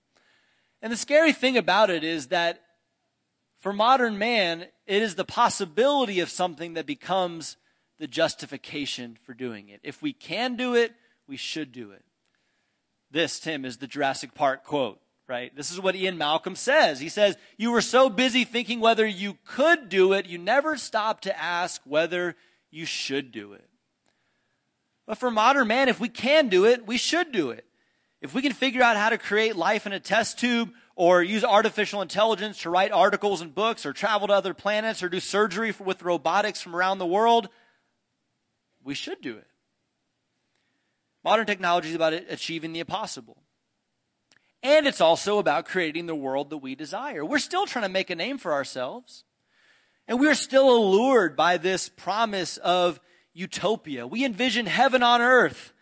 And 0.82 0.90
the 0.90 0.96
scary 0.96 1.34
thing 1.34 1.58
about 1.58 1.90
it 1.90 2.06
is 2.06 2.28
that 2.28 2.62
for 3.60 3.74
modern 3.74 4.18
man, 4.18 4.68
it 4.88 5.02
is 5.02 5.16
the 5.16 5.26
possibility 5.26 6.22
of 6.22 6.30
something 6.30 6.76
that 6.76 6.86
becomes 6.86 7.58
the 8.00 8.08
justification 8.08 9.18
for 9.26 9.34
doing 9.34 9.68
it. 9.68 9.82
If 9.84 10.02
we 10.02 10.14
can 10.14 10.56
do 10.56 10.76
it, 10.76 10.94
we 11.28 11.36
should 11.36 11.74
do 11.74 11.92
it. 11.92 12.06
This, 13.12 13.38
Tim, 13.38 13.66
is 13.66 13.80
the 13.80 13.88
Jurassic 13.88 14.34
Park 14.34 14.64
quote, 14.64 15.02
right? 15.34 15.56
This 15.56 15.72
is 15.72 15.80
what 15.80 15.96
Ian 15.96 16.20
Malcolm 16.20 16.56
says. 16.56 17.00
He 17.00 17.10
says, 17.10 17.38
You 17.58 17.72
were 17.72 17.82
so 17.82 18.08
busy 18.08 18.44
thinking 18.44 18.80
whether 18.80 19.04
you 19.04 19.36
could 19.46 19.90
do 19.90 20.14
it, 20.14 20.28
you 20.28 20.38
never 20.38 20.78
stopped 20.78 21.24
to 21.24 21.36
ask 21.36 21.82
whether 21.86 22.36
you 22.70 22.86
should 22.86 23.32
do 23.32 23.54
it. 23.54 23.68
But 25.08 25.18
for 25.18 25.32
modern 25.32 25.68
man, 25.68 25.90
if 25.90 26.00
we 26.00 26.08
can 26.08 26.50
do 26.50 26.66
it, 26.66 26.86
we 26.86 26.98
should 26.98 27.32
do 27.32 27.50
it. 27.50 27.66
If 28.22 28.36
we 28.36 28.44
can 28.44 28.54
figure 28.54 28.84
out 28.84 28.96
how 28.96 29.10
to 29.10 29.18
create 29.18 29.56
life 29.56 29.88
in 29.88 29.92
a 29.92 30.00
test 30.00 30.38
tube 30.38 30.72
or 30.96 31.24
use 31.24 31.44
artificial 31.44 32.04
intelligence 32.04 32.62
to 32.62 32.70
write 32.70 32.92
articles 32.92 33.42
and 33.42 33.56
books 33.56 33.88
or 33.88 33.92
travel 33.92 34.28
to 34.28 34.34
other 34.34 34.54
planets 34.54 35.02
or 35.02 35.10
do 35.10 35.20
surgery 35.20 35.74
with 35.80 36.04
robotics 36.04 36.62
from 36.62 36.76
around 36.76 37.00
the 37.00 37.08
world, 37.08 37.50
we 38.84 38.94
should 38.94 39.20
do 39.20 39.36
it. 39.38 39.48
Modern 41.24 41.48
technology 41.48 41.90
is 41.90 41.96
about 41.96 42.14
achieving 42.14 42.72
the 42.72 42.82
impossible. 42.82 43.43
And 44.64 44.88
it's 44.88 45.02
also 45.02 45.40
about 45.40 45.66
creating 45.66 46.06
the 46.06 46.16
world 46.16 46.50
that 46.50 46.60
we 46.60 46.74
desire. 46.74 47.26
We're 47.26 47.40
still 47.40 47.66
trying 47.66 47.84
to 47.84 47.90
make 47.90 48.10
a 48.10 48.16
name 48.16 48.38
for 48.38 48.54
ourselves. 48.54 49.26
And 50.08 50.20
we're 50.20 50.36
still 50.36 50.76
allured 50.76 51.36
by 51.36 51.58
this 51.58 51.90
promise 51.90 52.58
of 52.58 53.02
utopia. 53.34 54.08
We 54.08 54.24
envision 54.24 54.66
heaven 54.66 55.04
on 55.04 55.22
earth 55.22 55.74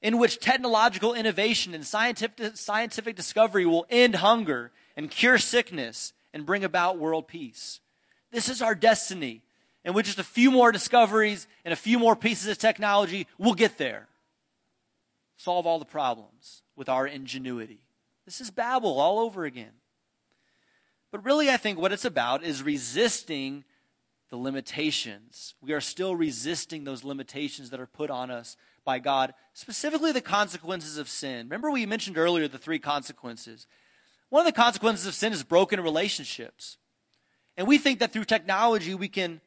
in 0.00 0.18
which 0.18 0.38
technological 0.38 1.14
innovation 1.14 1.74
and 1.74 1.84
scientific, 1.84 2.56
scientific 2.56 3.16
discovery 3.16 3.66
will 3.66 3.86
end 3.90 4.16
hunger 4.16 4.70
and 4.96 5.10
cure 5.10 5.38
sickness 5.38 6.12
and 6.32 6.46
bring 6.46 6.62
about 6.62 6.98
world 6.98 7.26
peace. 7.26 7.80
This 8.30 8.48
is 8.48 8.62
our 8.62 8.74
destiny. 8.74 9.42
And 9.84 9.94
with 9.94 10.06
just 10.06 10.18
a 10.18 10.24
few 10.24 10.50
more 10.50 10.72
discoveries 10.72 11.48
and 11.64 11.72
a 11.72 11.76
few 11.76 11.98
more 11.98 12.14
pieces 12.14 12.48
of 12.48 12.58
technology, 12.58 13.26
we'll 13.38 13.54
get 13.54 13.76
there. 13.76 14.08
Solve 15.36 15.66
all 15.66 15.78
the 15.78 15.84
problems 15.84 16.62
with 16.76 16.88
our 16.88 17.06
ingenuity. 17.06 17.83
This 18.24 18.40
is 18.40 18.50
Babel 18.50 18.98
all 18.98 19.18
over 19.18 19.44
again. 19.44 19.72
But 21.10 21.24
really, 21.24 21.50
I 21.50 21.56
think 21.56 21.78
what 21.78 21.92
it's 21.92 22.04
about 22.04 22.42
is 22.42 22.62
resisting 22.62 23.64
the 24.30 24.36
limitations. 24.36 25.54
We 25.60 25.72
are 25.72 25.80
still 25.80 26.16
resisting 26.16 26.84
those 26.84 27.04
limitations 27.04 27.70
that 27.70 27.80
are 27.80 27.86
put 27.86 28.10
on 28.10 28.30
us 28.30 28.56
by 28.84 28.98
God, 28.98 29.34
specifically 29.52 30.12
the 30.12 30.20
consequences 30.20 30.98
of 30.98 31.08
sin. 31.08 31.46
Remember, 31.46 31.70
we 31.70 31.86
mentioned 31.86 32.18
earlier 32.18 32.48
the 32.48 32.58
three 32.58 32.78
consequences. 32.78 33.66
One 34.30 34.40
of 34.40 34.52
the 34.52 34.60
consequences 34.60 35.06
of 35.06 35.14
sin 35.14 35.32
is 35.32 35.42
broken 35.42 35.80
relationships. 35.80 36.78
And 37.56 37.68
we 37.68 37.78
think 37.78 38.00
that 38.00 38.12
through 38.12 38.24
technology 38.24 38.94
we 38.94 39.08
can 39.08 39.40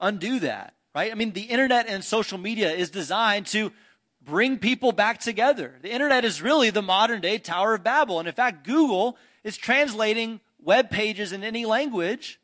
undo 0.00 0.40
that, 0.40 0.74
right? 0.94 1.12
I 1.12 1.14
mean, 1.14 1.32
the 1.32 1.42
internet 1.42 1.86
and 1.88 2.02
social 2.02 2.38
media 2.38 2.72
is 2.72 2.90
designed 2.90 3.46
to 3.48 3.72
bring 4.24 4.58
people 4.58 4.92
back 4.92 5.20
together. 5.20 5.74
The 5.82 5.92
internet 5.92 6.24
is 6.24 6.42
really 6.42 6.70
the 6.70 6.82
modern 6.82 7.20
day 7.20 7.38
Tower 7.38 7.74
of 7.74 7.84
Babel. 7.84 8.18
And 8.18 8.28
in 8.28 8.34
fact, 8.34 8.66
Google 8.66 9.16
is 9.42 9.56
translating 9.56 10.40
web 10.62 10.90
pages 10.90 11.32
in 11.32 11.44
any 11.44 11.66
language. 11.66 12.40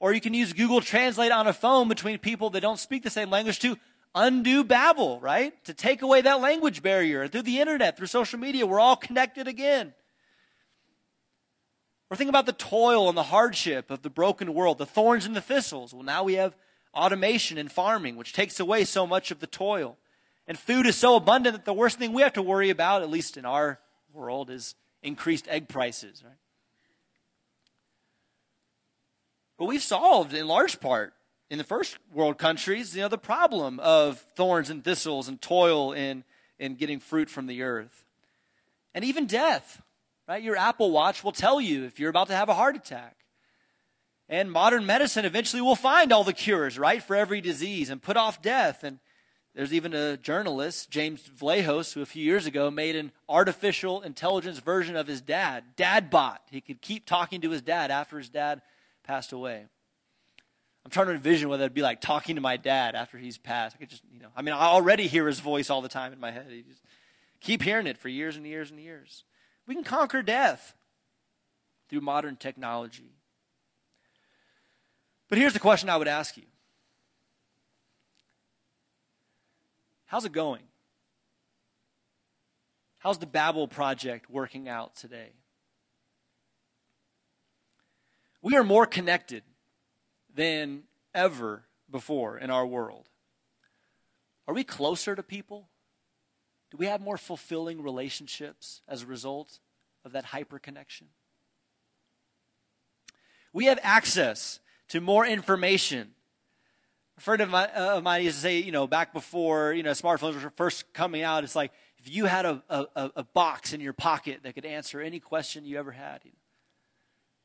Or 0.00 0.12
you 0.12 0.20
can 0.20 0.34
use 0.34 0.52
Google 0.52 0.80
Translate 0.80 1.32
on 1.32 1.46
a 1.46 1.52
phone 1.52 1.88
between 1.88 2.18
people 2.18 2.50
that 2.50 2.60
don't 2.60 2.78
speak 2.78 3.02
the 3.02 3.10
same 3.10 3.30
language 3.30 3.58
to 3.60 3.76
undo 4.14 4.64
Babel, 4.64 5.20
right? 5.20 5.52
To 5.64 5.74
take 5.74 6.02
away 6.02 6.20
that 6.22 6.40
language 6.40 6.82
barrier 6.82 7.26
through 7.26 7.42
the 7.42 7.60
internet, 7.60 7.96
through 7.96 8.06
social 8.06 8.38
media. 8.38 8.66
We're 8.66 8.80
all 8.80 8.96
connected 8.96 9.48
again. 9.48 9.94
Or 12.10 12.16
think 12.16 12.28
about 12.28 12.46
the 12.46 12.52
toil 12.52 13.08
and 13.08 13.16
the 13.16 13.24
hardship 13.24 13.90
of 13.90 14.02
the 14.02 14.10
broken 14.10 14.54
world, 14.54 14.78
the 14.78 14.86
thorns 14.86 15.26
and 15.26 15.34
the 15.34 15.40
thistles. 15.40 15.92
Well, 15.92 16.02
now 16.02 16.22
we 16.22 16.34
have 16.34 16.54
automation 16.92 17.58
in 17.58 17.68
farming, 17.68 18.16
which 18.16 18.32
takes 18.32 18.60
away 18.60 18.84
so 18.84 19.06
much 19.06 19.30
of 19.30 19.40
the 19.40 19.46
toil. 19.46 19.96
And 20.46 20.58
food 20.58 20.86
is 20.86 20.96
so 20.96 21.16
abundant 21.16 21.54
that 21.54 21.64
the 21.64 21.72
worst 21.72 21.98
thing 21.98 22.12
we 22.12 22.22
have 22.22 22.34
to 22.34 22.42
worry 22.42 22.70
about, 22.70 23.02
at 23.02 23.10
least 23.10 23.36
in 23.36 23.44
our 23.44 23.80
world, 24.12 24.50
is 24.50 24.74
increased 25.02 25.48
egg 25.48 25.68
prices, 25.68 26.22
right? 26.24 26.36
But 29.58 29.66
we've 29.66 29.82
solved, 29.82 30.34
in 30.34 30.46
large 30.46 30.80
part, 30.80 31.14
in 31.48 31.58
the 31.58 31.64
first 31.64 31.98
world 32.12 32.38
countries, 32.38 32.94
you 32.94 33.02
know, 33.02 33.08
the 33.08 33.18
problem 33.18 33.78
of 33.80 34.18
thorns 34.36 34.70
and 34.70 34.82
thistles 34.82 35.28
and 35.28 35.40
toil 35.40 35.92
in, 35.92 36.24
in 36.58 36.74
getting 36.74 36.98
fruit 36.98 37.30
from 37.30 37.46
the 37.46 37.62
earth. 37.62 38.04
And 38.94 39.04
even 39.04 39.26
death, 39.26 39.80
right? 40.26 40.42
Your 40.42 40.56
Apple 40.56 40.90
Watch 40.90 41.22
will 41.22 41.32
tell 41.32 41.60
you 41.60 41.84
if 41.84 42.00
you're 42.00 42.10
about 42.10 42.28
to 42.28 42.36
have 42.36 42.48
a 42.48 42.54
heart 42.54 42.76
attack. 42.76 43.16
And 44.28 44.50
modern 44.50 44.86
medicine 44.86 45.24
eventually 45.24 45.62
will 45.62 45.76
find 45.76 46.12
all 46.12 46.24
the 46.24 46.32
cures, 46.32 46.78
right, 46.78 47.02
for 47.02 47.14
every 47.14 47.40
disease 47.40 47.90
and 47.90 48.02
put 48.02 48.16
off 48.16 48.40
death. 48.40 48.82
And 48.82 48.98
there's 49.54 49.72
even 49.72 49.94
a 49.94 50.16
journalist, 50.16 50.90
James 50.90 51.22
Vlahos, 51.22 51.92
who 51.94 52.02
a 52.02 52.06
few 52.06 52.24
years 52.24 52.46
ago 52.46 52.70
made 52.70 52.96
an 52.96 53.12
artificial 53.28 54.02
intelligence 54.02 54.58
version 54.58 54.96
of 54.96 55.06
his 55.06 55.20
dad, 55.20 55.76
Dadbot. 55.76 56.38
He 56.50 56.60
could 56.60 56.80
keep 56.80 57.06
talking 57.06 57.40
to 57.42 57.50
his 57.50 57.62
dad 57.62 57.92
after 57.92 58.18
his 58.18 58.28
dad 58.28 58.62
passed 59.04 59.32
away. 59.32 59.66
I'm 60.84 60.90
trying 60.90 61.06
to 61.06 61.12
envision 61.12 61.48
what 61.48 61.58
that'd 61.58 61.72
be 61.72 61.82
like 61.82 62.00
talking 62.00 62.34
to 62.34 62.40
my 62.40 62.56
dad 62.56 62.94
after 62.96 63.16
he's 63.16 63.38
passed. 63.38 63.76
I 63.76 63.78
could 63.78 63.90
just, 63.90 64.02
you 64.12 64.20
know, 64.20 64.28
I 64.36 64.42
mean, 64.42 64.54
I 64.54 64.66
already 64.66 65.06
hear 65.06 65.26
his 65.26 65.40
voice 65.40 65.70
all 65.70 65.80
the 65.80 65.88
time 65.88 66.12
in 66.12 66.20
my 66.20 66.32
head. 66.32 66.46
You 66.50 66.62
just 66.62 66.82
keep 67.40 67.62
hearing 67.62 67.86
it 67.86 67.96
for 67.96 68.08
years 68.08 68.36
and 68.36 68.46
years 68.46 68.70
and 68.70 68.80
years. 68.80 69.24
We 69.66 69.74
can 69.74 69.84
conquer 69.84 70.20
death 70.20 70.74
through 71.88 72.00
modern 72.00 72.36
technology. 72.36 73.12
But 75.28 75.38
here's 75.38 75.52
the 75.52 75.60
question 75.60 75.88
I 75.88 75.96
would 75.96 76.08
ask 76.08 76.36
you 76.36 76.44
How's 80.14 80.24
it 80.24 80.30
going? 80.30 80.62
How's 83.00 83.18
the 83.18 83.26
Babel 83.26 83.66
project 83.66 84.30
working 84.30 84.68
out 84.68 84.94
today? 84.94 85.30
We 88.40 88.54
are 88.54 88.62
more 88.62 88.86
connected 88.86 89.42
than 90.32 90.84
ever 91.12 91.64
before 91.90 92.38
in 92.38 92.50
our 92.50 92.64
world. 92.64 93.08
Are 94.46 94.54
we 94.54 94.62
closer 94.62 95.16
to 95.16 95.22
people? 95.24 95.68
Do 96.70 96.76
we 96.76 96.86
have 96.86 97.00
more 97.00 97.18
fulfilling 97.18 97.82
relationships 97.82 98.82
as 98.86 99.02
a 99.02 99.06
result 99.06 99.58
of 100.04 100.12
that 100.12 100.26
hyper 100.26 100.60
connection? 100.60 101.08
We 103.52 103.64
have 103.64 103.80
access 103.82 104.60
to 104.90 105.00
more 105.00 105.26
information. 105.26 106.14
A 107.16 107.20
friend 107.20 107.40
of, 107.40 107.50
my, 107.50 107.66
uh, 107.66 107.96
of 107.98 108.02
mine 108.02 108.24
used 108.24 108.36
to 108.36 108.42
say, 108.42 108.58
you 108.58 108.72
know, 108.72 108.86
back 108.86 109.12
before, 109.12 109.72
you 109.72 109.82
know, 109.82 109.92
smartphones 109.92 110.42
were 110.42 110.52
first 110.56 110.92
coming 110.92 111.22
out, 111.22 111.44
it's 111.44 111.54
like 111.54 111.72
if 111.98 112.12
you 112.12 112.24
had 112.24 112.44
a, 112.44 112.62
a, 112.68 113.10
a 113.16 113.22
box 113.22 113.72
in 113.72 113.80
your 113.80 113.92
pocket 113.92 114.40
that 114.42 114.54
could 114.54 114.66
answer 114.66 115.00
any 115.00 115.20
question 115.20 115.64
you 115.64 115.78
ever 115.78 115.92
had. 115.92 116.20
You 116.24 116.32
know, 116.32 116.38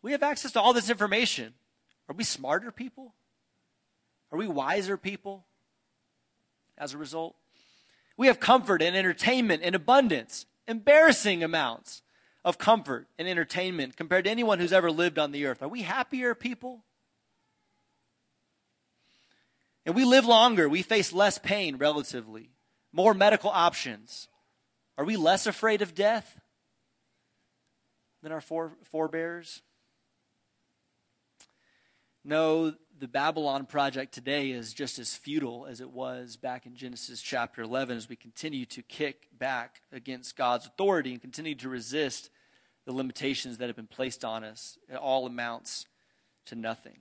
we 0.01 0.11
have 0.13 0.23
access 0.23 0.51
to 0.53 0.61
all 0.61 0.73
this 0.73 0.89
information. 0.89 1.53
Are 2.07 2.15
we 2.15 2.23
smarter 2.23 2.71
people? 2.71 3.13
Are 4.31 4.37
we 4.37 4.47
wiser 4.47 4.97
people 4.97 5.45
as 6.77 6.93
a 6.93 6.97
result? 6.97 7.35
We 8.17 8.27
have 8.27 8.39
comfort 8.39 8.81
and 8.81 8.95
entertainment 8.95 9.63
in 9.63 9.75
abundance, 9.75 10.45
embarrassing 10.67 11.43
amounts 11.43 12.01
of 12.43 12.57
comfort 12.57 13.07
and 13.17 13.27
entertainment 13.27 13.95
compared 13.95 14.25
to 14.25 14.31
anyone 14.31 14.59
who's 14.59 14.73
ever 14.73 14.91
lived 14.91 15.19
on 15.19 15.31
the 15.31 15.45
earth. 15.45 15.61
Are 15.61 15.67
we 15.67 15.83
happier 15.83 16.33
people? 16.35 16.83
And 19.89 19.95
we 19.95 20.05
live 20.05 20.27
longer. 20.27 20.69
We 20.69 20.83
face 20.83 21.11
less 21.13 21.39
pain 21.39 21.77
relatively, 21.77 22.51
more 22.93 23.15
medical 23.15 23.49
options. 23.49 24.27
Are 24.99 25.03
we 25.03 25.17
less 25.17 25.47
afraid 25.47 25.81
of 25.81 25.95
death 25.95 26.39
than 28.21 28.31
our 28.31 28.39
forebears? 28.39 29.63
No, 32.23 32.75
the 32.99 33.07
Babylon 33.07 33.65
project 33.65 34.13
today 34.13 34.51
is 34.51 34.75
just 34.75 34.99
as 34.99 35.15
futile 35.15 35.65
as 35.65 35.81
it 35.81 35.89
was 35.89 36.37
back 36.37 36.67
in 36.67 36.75
Genesis 36.75 37.19
chapter 37.19 37.63
11 37.63 37.97
as 37.97 38.07
we 38.07 38.15
continue 38.15 38.67
to 38.67 38.83
kick 38.83 39.27
back 39.39 39.81
against 39.91 40.37
God's 40.37 40.67
authority 40.67 41.13
and 41.13 41.19
continue 41.19 41.55
to 41.55 41.67
resist 41.67 42.29
the 42.85 42.93
limitations 42.93 43.57
that 43.57 43.65
have 43.65 43.75
been 43.75 43.87
placed 43.87 44.23
on 44.23 44.43
us. 44.43 44.77
It 44.87 44.97
all 44.97 45.25
amounts 45.25 45.87
to 46.45 46.53
nothing. 46.53 46.99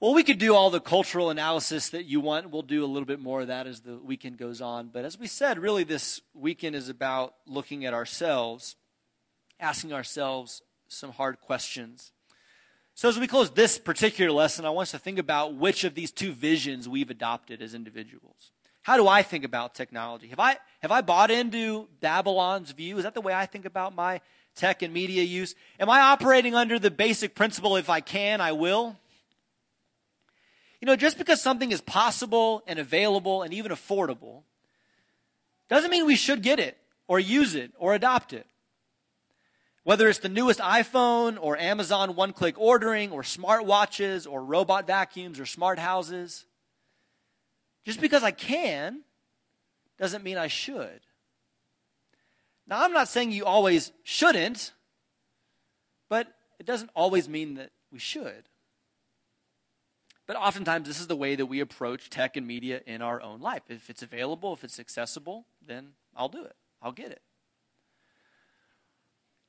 Well, 0.00 0.14
we 0.14 0.22
could 0.22 0.38
do 0.38 0.54
all 0.54 0.70
the 0.70 0.80
cultural 0.80 1.28
analysis 1.28 1.88
that 1.90 2.04
you 2.04 2.20
want. 2.20 2.50
We'll 2.50 2.62
do 2.62 2.84
a 2.84 2.86
little 2.86 3.04
bit 3.04 3.18
more 3.18 3.40
of 3.40 3.48
that 3.48 3.66
as 3.66 3.80
the 3.80 3.96
weekend 3.96 4.38
goes 4.38 4.60
on. 4.60 4.90
But 4.92 5.04
as 5.04 5.18
we 5.18 5.26
said, 5.26 5.58
really, 5.58 5.82
this 5.82 6.20
weekend 6.34 6.76
is 6.76 6.88
about 6.88 7.34
looking 7.48 7.84
at 7.84 7.92
ourselves, 7.92 8.76
asking 9.58 9.92
ourselves 9.92 10.62
some 10.86 11.10
hard 11.10 11.40
questions. 11.40 12.12
So, 12.94 13.08
as 13.08 13.18
we 13.18 13.26
close 13.26 13.50
this 13.50 13.76
particular 13.76 14.30
lesson, 14.30 14.64
I 14.64 14.70
want 14.70 14.86
us 14.86 14.90
to 14.92 15.00
think 15.00 15.18
about 15.18 15.56
which 15.56 15.82
of 15.82 15.96
these 15.96 16.12
two 16.12 16.30
visions 16.30 16.88
we've 16.88 17.10
adopted 17.10 17.60
as 17.60 17.74
individuals. 17.74 18.52
How 18.82 18.96
do 18.96 19.08
I 19.08 19.22
think 19.22 19.44
about 19.44 19.74
technology? 19.74 20.28
Have 20.28 20.38
I, 20.38 20.58
have 20.80 20.92
I 20.92 21.00
bought 21.00 21.32
into 21.32 21.88
Babylon's 22.00 22.70
view? 22.70 22.98
Is 22.98 23.04
that 23.04 23.14
the 23.14 23.20
way 23.20 23.34
I 23.34 23.46
think 23.46 23.64
about 23.64 23.96
my 23.96 24.20
tech 24.54 24.82
and 24.82 24.94
media 24.94 25.24
use? 25.24 25.56
Am 25.80 25.90
I 25.90 26.00
operating 26.02 26.54
under 26.54 26.78
the 26.78 26.90
basic 26.90 27.34
principle 27.34 27.74
if 27.74 27.90
I 27.90 28.00
can, 28.00 28.40
I 28.40 28.52
will? 28.52 28.96
You 30.80 30.86
know, 30.86 30.96
just 30.96 31.18
because 31.18 31.40
something 31.42 31.72
is 31.72 31.80
possible 31.80 32.62
and 32.66 32.78
available 32.78 33.42
and 33.42 33.52
even 33.52 33.72
affordable 33.72 34.42
Doesn't 35.68 35.90
mean 35.90 36.06
we 36.06 36.16
should 36.16 36.42
get 36.42 36.58
it 36.58 36.78
or 37.06 37.20
use 37.20 37.54
it 37.54 37.72
or 37.78 37.94
adopt 37.94 38.32
it. 38.32 38.46
Whether 39.84 40.08
it's 40.08 40.18
the 40.18 40.28
newest 40.28 40.60
iPhone 40.60 41.38
or 41.40 41.56
Amazon 41.56 42.14
one 42.14 42.32
click 42.32 42.58
ordering 42.58 43.10
or 43.10 43.22
smartwatches 43.22 44.30
or 44.30 44.44
robot 44.44 44.86
vacuums 44.86 45.40
or 45.40 45.46
smart 45.46 45.78
houses, 45.78 46.44
just 47.84 48.00
because 48.00 48.22
I 48.22 48.30
can 48.30 49.02
doesn't 49.98 50.24
mean 50.24 50.36
I 50.36 50.48
should. 50.48 51.00
Now, 52.66 52.84
I'm 52.84 52.92
not 52.92 53.08
saying 53.08 53.32
you 53.32 53.46
always 53.46 53.92
shouldn't, 54.04 54.72
but 56.10 56.28
it 56.58 56.66
doesn't 56.66 56.90
always 56.94 57.28
mean 57.28 57.54
that 57.54 57.70
we 57.90 57.98
should. 57.98 58.47
But 60.28 60.36
oftentimes, 60.36 60.86
this 60.86 61.00
is 61.00 61.06
the 61.06 61.16
way 61.16 61.36
that 61.36 61.46
we 61.46 61.58
approach 61.60 62.10
tech 62.10 62.36
and 62.36 62.46
media 62.46 62.82
in 62.86 63.00
our 63.00 63.20
own 63.22 63.40
life. 63.40 63.62
If 63.70 63.88
it's 63.88 64.02
available, 64.02 64.52
if 64.52 64.62
it's 64.62 64.78
accessible, 64.78 65.46
then 65.66 65.92
I'll 66.14 66.28
do 66.28 66.44
it. 66.44 66.54
I'll 66.82 66.92
get 66.92 67.10
it. 67.10 67.22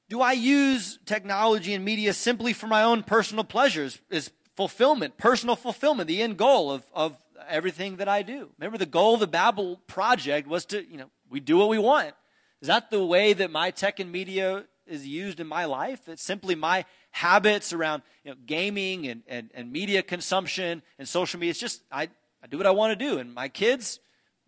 Do 0.07 0.21
I 0.21 0.31
use 0.31 0.97
technology 1.05 1.73
and 1.73 1.83
media 1.83 2.13
simply 2.13 2.53
for 2.53 2.67
my 2.67 2.81
own 2.81 3.03
personal 3.03 3.43
pleasures? 3.43 3.99
Is 4.09 4.31
fulfillment, 4.55 5.17
personal 5.17 5.57
fulfillment, 5.57 6.07
the 6.07 6.21
end 6.21 6.37
goal 6.37 6.71
of, 6.71 6.83
of 6.93 7.17
everything 7.49 7.97
that 7.97 8.07
I 8.07 8.21
do? 8.21 8.49
Remember, 8.57 8.77
the 8.77 8.85
goal 8.85 9.15
of 9.15 9.19
the 9.19 9.27
Babel 9.27 9.81
project 9.85 10.47
was 10.47 10.65
to, 10.67 10.89
you 10.89 10.97
know, 10.97 11.09
we 11.29 11.41
do 11.41 11.57
what 11.57 11.67
we 11.67 11.77
want. 11.77 12.13
Is 12.61 12.69
that 12.69 12.89
the 12.89 13.03
way 13.03 13.33
that 13.33 13.51
my 13.51 13.71
tech 13.71 13.99
and 13.99 14.13
media 14.13 14.63
is 14.87 15.05
used 15.05 15.41
in 15.41 15.47
my 15.47 15.65
life? 15.65 16.07
It's 16.07 16.23
simply 16.23 16.55
my 16.55 16.85
habits 17.11 17.73
around 17.73 18.03
you 18.23 18.31
know, 18.31 18.37
gaming 18.45 19.07
and, 19.07 19.23
and, 19.27 19.49
and 19.53 19.71
media 19.71 20.03
consumption 20.03 20.81
and 20.97 21.07
social 21.07 21.39
media. 21.39 21.51
It's 21.51 21.59
just, 21.59 21.83
I, 21.91 22.09
I 22.43 22.47
do 22.47 22.57
what 22.57 22.67
I 22.67 22.71
want 22.71 22.97
to 22.97 23.05
do. 23.05 23.17
And 23.17 23.33
my 23.33 23.49
kids, 23.49 23.99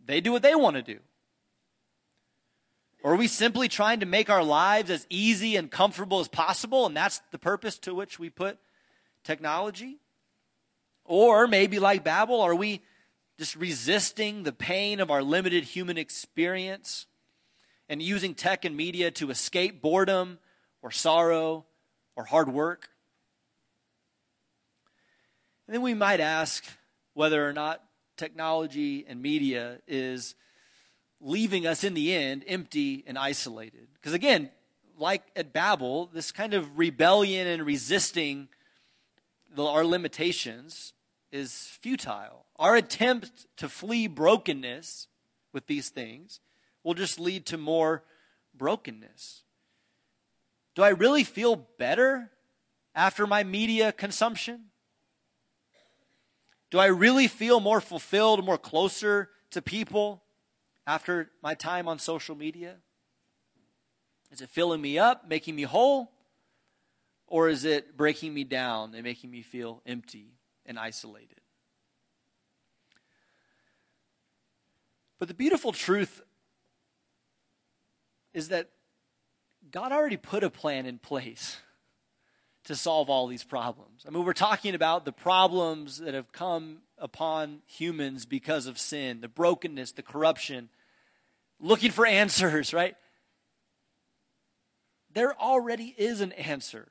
they 0.05 0.21
do 0.21 0.31
what 0.31 0.41
they 0.41 0.55
want 0.55 0.75
to 0.75 0.81
do. 0.81 0.99
Or 3.03 3.13
are 3.13 3.17
we 3.17 3.27
simply 3.27 3.67
trying 3.67 3.99
to 4.01 4.05
make 4.05 4.29
our 4.29 4.43
lives 4.43 4.91
as 4.91 5.07
easy 5.09 5.55
and 5.55 5.71
comfortable 5.71 6.19
as 6.19 6.27
possible, 6.27 6.85
and 6.85 6.95
that's 6.95 7.19
the 7.31 7.39
purpose 7.39 7.79
to 7.79 7.95
which 7.95 8.19
we 8.19 8.29
put 8.29 8.59
technology? 9.23 9.97
Or 11.03 11.47
maybe 11.47 11.79
like 11.79 12.03
Babel, 12.03 12.41
are 12.41 12.53
we 12.53 12.81
just 13.39 13.55
resisting 13.55 14.43
the 14.43 14.51
pain 14.51 14.99
of 14.99 15.09
our 15.09 15.23
limited 15.23 15.63
human 15.63 15.97
experience 15.97 17.07
and 17.89 18.01
using 18.01 18.35
tech 18.35 18.65
and 18.65 18.77
media 18.77 19.09
to 19.09 19.31
escape 19.31 19.81
boredom 19.81 20.37
or 20.83 20.91
sorrow 20.91 21.65
or 22.21 22.25
hard 22.25 22.53
work? 22.53 22.89
And 25.65 25.73
then 25.73 25.81
we 25.81 25.95
might 25.95 26.19
ask 26.19 26.63
whether 27.15 27.47
or 27.47 27.51
not 27.51 27.83
technology 28.15 29.05
and 29.07 29.21
media 29.21 29.79
is 29.87 30.35
leaving 31.19 31.65
us 31.65 31.83
in 31.83 31.95
the 31.95 32.13
end 32.13 32.43
empty 32.47 33.03
and 33.07 33.17
isolated. 33.17 33.87
Because 33.95 34.13
again, 34.13 34.51
like 34.99 35.23
at 35.35 35.51
Babel, 35.51 36.11
this 36.13 36.31
kind 36.31 36.53
of 36.53 36.77
rebellion 36.77 37.47
and 37.47 37.65
resisting 37.65 38.49
the, 39.55 39.65
our 39.65 39.83
limitations 39.83 40.93
is 41.31 41.53
futile. 41.81 42.45
Our 42.57 42.75
attempt 42.75 43.47
to 43.57 43.67
flee 43.67 44.05
brokenness 44.05 45.07
with 45.53 45.65
these 45.65 45.89
things 45.89 46.39
will 46.83 46.93
just 46.93 47.19
lead 47.19 47.47
to 47.47 47.57
more 47.57 48.03
brokenness. 48.53 49.40
Do 50.75 50.83
I 50.83 50.89
really 50.89 51.23
feel 51.23 51.67
better 51.77 52.31
after 52.95 53.27
my 53.27 53.43
media 53.43 53.91
consumption? 53.91 54.65
Do 56.69 56.79
I 56.79 56.85
really 56.85 57.27
feel 57.27 57.59
more 57.59 57.81
fulfilled, 57.81 58.45
more 58.45 58.57
closer 58.57 59.29
to 59.51 59.61
people 59.61 60.23
after 60.87 61.29
my 61.43 61.53
time 61.53 61.87
on 61.87 61.99
social 61.99 62.35
media? 62.35 62.77
Is 64.31 64.39
it 64.39 64.49
filling 64.49 64.81
me 64.81 64.97
up, 64.97 65.27
making 65.27 65.55
me 65.55 65.63
whole? 65.63 66.11
Or 67.27 67.49
is 67.49 67.65
it 67.65 67.97
breaking 67.97 68.33
me 68.33 68.45
down 68.45 68.93
and 68.93 69.03
making 69.03 69.29
me 69.29 69.41
feel 69.41 69.81
empty 69.85 70.33
and 70.65 70.79
isolated? 70.79 71.41
But 75.19 75.27
the 75.27 75.33
beautiful 75.33 75.71
truth 75.71 76.21
is 78.33 78.47
that 78.49 78.69
God 79.71 79.91
already 79.91 80.17
put 80.17 80.43
a 80.43 80.49
plan 80.49 80.85
in 80.85 80.97
place 80.97 81.57
to 82.65 82.75
solve 82.75 83.09
all 83.09 83.27
these 83.27 83.43
problems. 83.43 84.05
I 84.07 84.11
mean, 84.11 84.25
we're 84.25 84.33
talking 84.33 84.75
about 84.75 85.05
the 85.05 85.11
problems 85.11 85.97
that 85.97 86.13
have 86.13 86.31
come 86.31 86.79
upon 86.97 87.61
humans 87.65 88.25
because 88.25 88.67
of 88.67 88.77
sin, 88.77 89.21
the 89.21 89.27
brokenness, 89.27 89.93
the 89.93 90.03
corruption, 90.03 90.69
looking 91.59 91.91
for 91.91 92.05
answers, 92.21 92.73
right? 92.73 92.95
There 95.13 95.39
already 95.39 95.95
is 95.97 96.21
an 96.21 96.31
answer. 96.33 96.89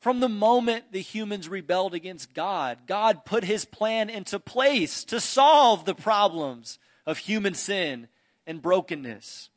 From 0.00 0.20
the 0.20 0.28
moment 0.28 0.92
the 0.92 1.00
humans 1.00 1.48
rebelled 1.48 1.92
against 1.92 2.32
God, 2.32 2.78
God 2.86 3.24
put 3.24 3.42
his 3.42 3.64
plan 3.64 4.08
into 4.08 4.38
place 4.38 5.02
to 5.04 5.20
solve 5.20 5.84
the 5.84 5.94
problems 5.94 6.78
of 7.04 7.18
human 7.18 7.54
sin 7.54 8.06
and 8.46 8.62
brokenness. 8.62 9.50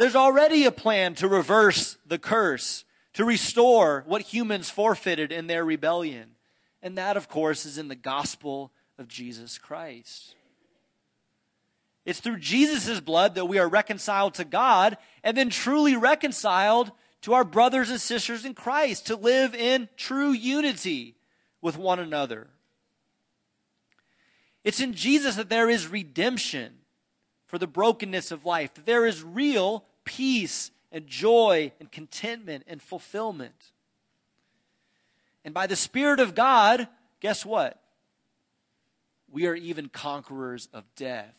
There's 0.00 0.16
already 0.16 0.64
a 0.64 0.72
plan 0.72 1.14
to 1.16 1.28
reverse 1.28 1.98
the 2.06 2.18
curse, 2.18 2.86
to 3.12 3.22
restore 3.22 4.02
what 4.06 4.22
humans 4.22 4.70
forfeited 4.70 5.30
in 5.30 5.46
their 5.46 5.62
rebellion. 5.62 6.36
And 6.82 6.96
that, 6.96 7.18
of 7.18 7.28
course, 7.28 7.66
is 7.66 7.76
in 7.76 7.88
the 7.88 7.94
gospel 7.94 8.72
of 8.98 9.08
Jesus 9.08 9.58
Christ. 9.58 10.36
It's 12.06 12.18
through 12.18 12.38
Jesus' 12.38 12.98
blood 12.98 13.34
that 13.34 13.44
we 13.44 13.58
are 13.58 13.68
reconciled 13.68 14.32
to 14.36 14.44
God 14.46 14.96
and 15.22 15.36
then 15.36 15.50
truly 15.50 15.96
reconciled 15.96 16.92
to 17.20 17.34
our 17.34 17.44
brothers 17.44 17.90
and 17.90 18.00
sisters 18.00 18.46
in 18.46 18.54
Christ 18.54 19.08
to 19.08 19.16
live 19.16 19.54
in 19.54 19.86
true 19.98 20.32
unity 20.32 21.14
with 21.60 21.76
one 21.76 21.98
another. 21.98 22.46
It's 24.64 24.80
in 24.80 24.94
Jesus 24.94 25.36
that 25.36 25.50
there 25.50 25.68
is 25.68 25.88
redemption 25.88 26.78
for 27.46 27.58
the 27.58 27.66
brokenness 27.66 28.30
of 28.30 28.46
life, 28.46 28.72
that 28.72 28.86
there 28.86 29.04
is 29.04 29.22
real 29.22 29.84
peace 30.10 30.72
and 30.90 31.06
joy 31.06 31.70
and 31.78 31.92
contentment 31.92 32.64
and 32.66 32.82
fulfillment. 32.82 33.70
And 35.44 35.54
by 35.54 35.68
the 35.68 35.76
Spirit 35.76 36.18
of 36.18 36.34
God, 36.34 36.88
guess 37.20 37.46
what? 37.46 37.80
We 39.30 39.46
are 39.46 39.54
even 39.54 39.88
conquerors 39.88 40.68
of 40.72 40.84
death. 40.96 41.36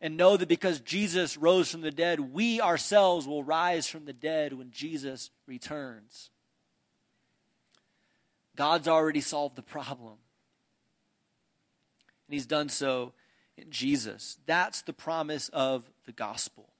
And 0.00 0.16
know 0.16 0.36
that 0.36 0.48
because 0.48 0.80
Jesus 0.80 1.36
rose 1.36 1.70
from 1.70 1.82
the 1.82 1.92
dead, 1.92 2.18
we 2.18 2.60
ourselves 2.60 3.28
will 3.28 3.44
rise 3.44 3.86
from 3.86 4.04
the 4.04 4.12
dead 4.12 4.52
when 4.52 4.72
Jesus 4.72 5.30
returns. 5.46 6.30
God's 8.56 8.88
already 8.88 9.20
solved 9.20 9.54
the 9.54 9.62
problem. 9.62 10.16
And 12.26 12.34
He's 12.34 12.46
done 12.46 12.68
so 12.68 13.12
in 13.56 13.70
Jesus. 13.70 14.38
That's 14.44 14.82
the 14.82 14.92
promise 14.92 15.48
of 15.50 15.88
the 16.04 16.12
gospel. 16.12 16.73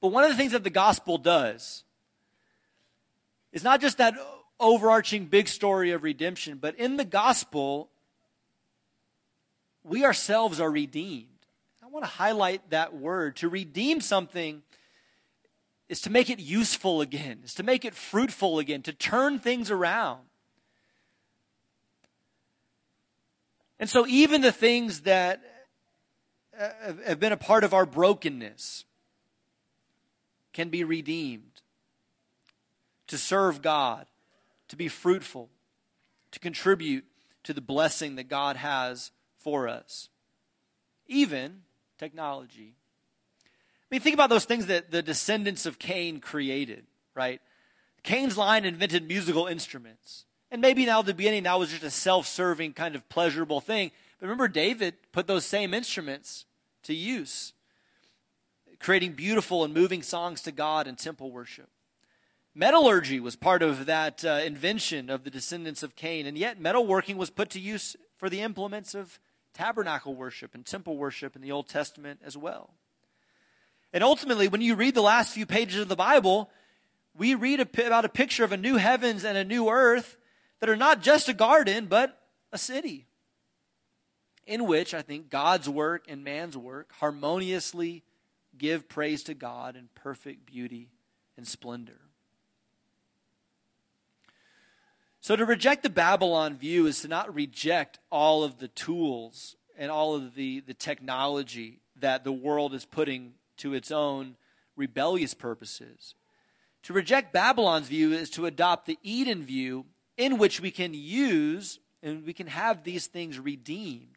But 0.00 0.08
one 0.08 0.24
of 0.24 0.30
the 0.30 0.36
things 0.36 0.52
that 0.52 0.64
the 0.64 0.70
gospel 0.70 1.18
does 1.18 1.84
is 3.52 3.64
not 3.64 3.80
just 3.80 3.98
that 3.98 4.14
overarching 4.60 5.26
big 5.26 5.48
story 5.48 5.92
of 5.92 6.02
redemption, 6.02 6.58
but 6.58 6.74
in 6.76 6.96
the 6.96 7.04
gospel, 7.04 7.88
we 9.82 10.04
ourselves 10.04 10.60
are 10.60 10.70
redeemed. 10.70 11.28
I 11.82 11.88
want 11.88 12.04
to 12.04 12.10
highlight 12.10 12.70
that 12.70 12.94
word. 12.94 13.36
To 13.36 13.48
redeem 13.48 14.00
something 14.00 14.62
is 15.88 16.00
to 16.02 16.10
make 16.10 16.28
it 16.28 16.40
useful 16.40 17.00
again, 17.00 17.40
is 17.44 17.54
to 17.54 17.62
make 17.62 17.84
it 17.84 17.94
fruitful 17.94 18.58
again, 18.58 18.82
to 18.82 18.92
turn 18.92 19.38
things 19.38 19.70
around. 19.70 20.20
And 23.78 23.88
so, 23.88 24.06
even 24.06 24.40
the 24.40 24.52
things 24.52 25.02
that 25.02 25.40
uh, 26.58 26.70
have 27.06 27.20
been 27.20 27.32
a 27.32 27.36
part 27.36 27.62
of 27.62 27.74
our 27.74 27.86
brokenness, 27.86 28.84
can 30.56 30.70
be 30.70 30.84
redeemed, 30.84 31.60
to 33.08 33.18
serve 33.18 33.60
God, 33.60 34.06
to 34.68 34.76
be 34.76 34.88
fruitful, 34.88 35.50
to 36.30 36.38
contribute 36.38 37.04
to 37.44 37.52
the 37.52 37.60
blessing 37.60 38.16
that 38.16 38.30
God 38.30 38.56
has 38.56 39.10
for 39.36 39.68
us. 39.68 40.08
Even 41.08 41.60
technology. 41.98 42.72
I 43.44 43.84
mean, 43.90 44.00
think 44.00 44.14
about 44.14 44.30
those 44.30 44.46
things 44.46 44.64
that 44.66 44.90
the 44.90 45.02
descendants 45.02 45.66
of 45.66 45.78
Cain 45.78 46.20
created, 46.20 46.86
right? 47.14 47.42
Cain's 48.02 48.38
line 48.38 48.64
invented 48.64 49.06
musical 49.06 49.46
instruments. 49.46 50.24
And 50.50 50.62
maybe 50.62 50.86
now 50.86 51.00
at 51.00 51.06
the 51.06 51.12
beginning, 51.12 51.42
that 51.42 51.58
was 51.58 51.68
just 51.68 51.82
a 51.82 51.90
self 51.90 52.26
serving 52.26 52.72
kind 52.72 52.94
of 52.94 53.06
pleasurable 53.10 53.60
thing. 53.60 53.90
But 54.18 54.26
remember, 54.26 54.48
David 54.48 54.94
put 55.12 55.26
those 55.26 55.44
same 55.44 55.74
instruments 55.74 56.46
to 56.84 56.94
use 56.94 57.52
creating 58.86 59.14
beautiful 59.14 59.64
and 59.64 59.74
moving 59.74 60.00
songs 60.00 60.40
to 60.40 60.52
God 60.52 60.86
in 60.86 60.94
temple 60.94 61.32
worship. 61.32 61.68
Metallurgy 62.54 63.18
was 63.18 63.34
part 63.34 63.60
of 63.60 63.86
that 63.86 64.24
uh, 64.24 64.40
invention 64.44 65.10
of 65.10 65.24
the 65.24 65.30
descendants 65.30 65.82
of 65.82 65.96
Cain, 65.96 66.24
and 66.24 66.38
yet 66.38 66.62
metalworking 66.62 67.16
was 67.16 67.28
put 67.28 67.50
to 67.50 67.58
use 67.58 67.96
for 68.16 68.30
the 68.30 68.42
implements 68.42 68.94
of 68.94 69.18
tabernacle 69.52 70.14
worship 70.14 70.54
and 70.54 70.64
temple 70.64 70.96
worship 70.96 71.34
in 71.34 71.42
the 71.42 71.50
Old 71.50 71.68
Testament 71.68 72.20
as 72.24 72.36
well. 72.36 72.74
And 73.92 74.04
ultimately, 74.04 74.46
when 74.46 74.60
you 74.60 74.76
read 74.76 74.94
the 74.94 75.02
last 75.02 75.34
few 75.34 75.46
pages 75.46 75.80
of 75.80 75.88
the 75.88 75.96
Bible, 75.96 76.48
we 77.18 77.34
read 77.34 77.58
about 77.58 78.04
a 78.04 78.08
picture 78.08 78.44
of 78.44 78.52
a 78.52 78.56
new 78.56 78.76
heavens 78.76 79.24
and 79.24 79.36
a 79.36 79.42
new 79.42 79.68
earth 79.68 80.16
that 80.60 80.70
are 80.70 80.76
not 80.76 81.02
just 81.02 81.28
a 81.28 81.34
garden, 81.34 81.86
but 81.86 82.22
a 82.52 82.58
city 82.58 83.08
in 84.46 84.68
which 84.68 84.94
I 84.94 85.02
think 85.02 85.28
God's 85.28 85.68
work 85.68 86.04
and 86.08 86.22
man's 86.22 86.56
work 86.56 86.92
harmoniously 87.00 88.04
give 88.58 88.88
praise 88.88 89.22
to 89.24 89.34
God 89.34 89.76
in 89.76 89.88
perfect 89.94 90.46
beauty 90.46 90.90
and 91.36 91.46
splendor. 91.46 92.00
So, 95.20 95.34
to 95.34 95.44
reject 95.44 95.82
the 95.82 95.90
Babylon 95.90 96.56
view 96.56 96.86
is 96.86 97.00
to 97.00 97.08
not 97.08 97.34
reject 97.34 97.98
all 98.10 98.44
of 98.44 98.58
the 98.58 98.68
tools 98.68 99.56
and 99.76 99.90
all 99.90 100.14
of 100.14 100.34
the, 100.34 100.60
the 100.60 100.74
technology 100.74 101.80
that 101.96 102.22
the 102.22 102.32
world 102.32 102.74
is 102.74 102.84
putting 102.84 103.34
to 103.58 103.74
its 103.74 103.90
own 103.90 104.36
rebellious 104.76 105.34
purposes. 105.34 106.14
To 106.84 106.92
reject 106.92 107.32
Babylon's 107.32 107.88
view 107.88 108.12
is 108.12 108.30
to 108.30 108.46
adopt 108.46 108.86
the 108.86 108.98
Eden 109.02 109.42
view 109.42 109.86
in 110.16 110.38
which 110.38 110.60
we 110.60 110.70
can 110.70 110.94
use 110.94 111.80
and 112.02 112.24
we 112.24 112.32
can 112.32 112.46
have 112.46 112.84
these 112.84 113.08
things 113.08 113.38
redeemed 113.38 114.15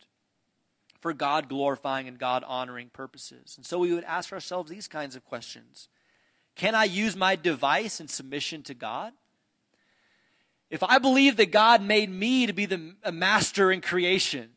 for 1.00 1.14
God 1.14 1.50
glorifying 1.50 2.08
and 2.08 2.20
God 2.20 2.44
honoring 2.46 2.90
purposes. 2.90 3.56
And 3.58 3.66
so 3.66 3.80
we 3.80 3.94
would 3.94 4.04
ask 4.04 4.34
ourselves 4.34 4.70
these 4.70 4.88
kinds 4.88 5.16
of 5.16 5.26
questions 5.26 5.88
Can 6.56 6.76
I 6.76 6.86
use 6.86 7.16
my 7.16 7.36
device 7.36 8.00
in 8.00 8.08
submission 8.08 8.64
to 8.64 8.74
God? 8.74 9.14
If 10.70 10.84
I 10.84 11.00
believe 11.00 11.38
that 11.38 11.52
God 11.52 11.82
made 11.82 12.12
me 12.12 12.46
to 12.46 12.54
be 12.54 12.66
the 12.66 12.94
master 13.12 13.72
in 13.72 13.82
creation, 13.82 14.52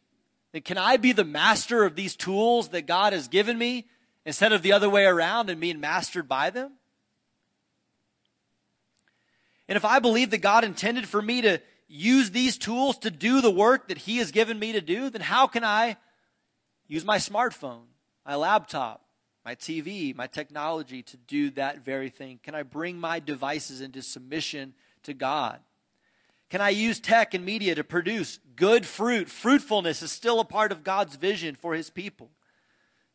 then 0.52 0.62
can 0.62 0.76
I 0.76 0.98
be 0.98 1.12
the 1.12 1.24
master 1.24 1.84
of 1.84 1.96
these 1.96 2.14
tools 2.14 2.68
that 2.68 2.86
God 2.86 3.14
has 3.14 3.28
given 3.28 3.56
me 3.56 3.86
instead 4.26 4.52
of 4.52 4.62
the 4.62 4.72
other 4.72 4.90
way 4.90 5.06
around 5.06 5.48
and 5.48 5.60
being 5.60 5.80
mastered 5.80 6.28
by 6.28 6.50
them? 6.50 6.72
And 9.68 9.76
if 9.76 9.86
I 9.86 10.00
believe 10.00 10.30
that 10.30 10.42
God 10.42 10.64
intended 10.64 11.08
for 11.08 11.22
me 11.22 11.40
to 11.42 11.60
use 11.88 12.30
these 12.30 12.58
tools 12.58 12.98
to 12.98 13.10
do 13.10 13.40
the 13.40 13.50
work 13.50 13.88
that 13.88 13.98
He 13.98 14.18
has 14.18 14.32
given 14.32 14.58
me 14.58 14.72
to 14.72 14.82
do, 14.82 15.08
then 15.08 15.22
how 15.22 15.46
can 15.46 15.64
I 15.64 15.96
use 16.92 17.04
my 17.06 17.16
smartphone, 17.16 17.84
my 18.26 18.34
laptop, 18.34 19.02
my 19.44 19.54
TV, 19.54 20.14
my 20.14 20.26
technology 20.26 21.02
to 21.02 21.16
do 21.16 21.50
that 21.50 21.82
very 21.84 22.10
thing? 22.10 22.38
Can 22.42 22.54
I 22.54 22.62
bring 22.62 22.98
my 22.98 23.18
devices 23.18 23.80
into 23.80 24.02
submission 24.02 24.74
to 25.04 25.14
God? 25.14 25.60
Can 26.50 26.60
I 26.60 26.68
use 26.68 27.00
tech 27.00 27.32
and 27.32 27.46
media 27.46 27.74
to 27.74 27.82
produce 27.82 28.38
good 28.56 28.84
fruit? 28.84 29.30
Fruitfulness 29.30 30.02
is 30.02 30.12
still 30.12 30.38
a 30.38 30.44
part 30.44 30.70
of 30.70 30.84
God's 30.84 31.16
vision 31.16 31.54
for 31.54 31.74
His 31.74 31.88
people. 31.88 32.30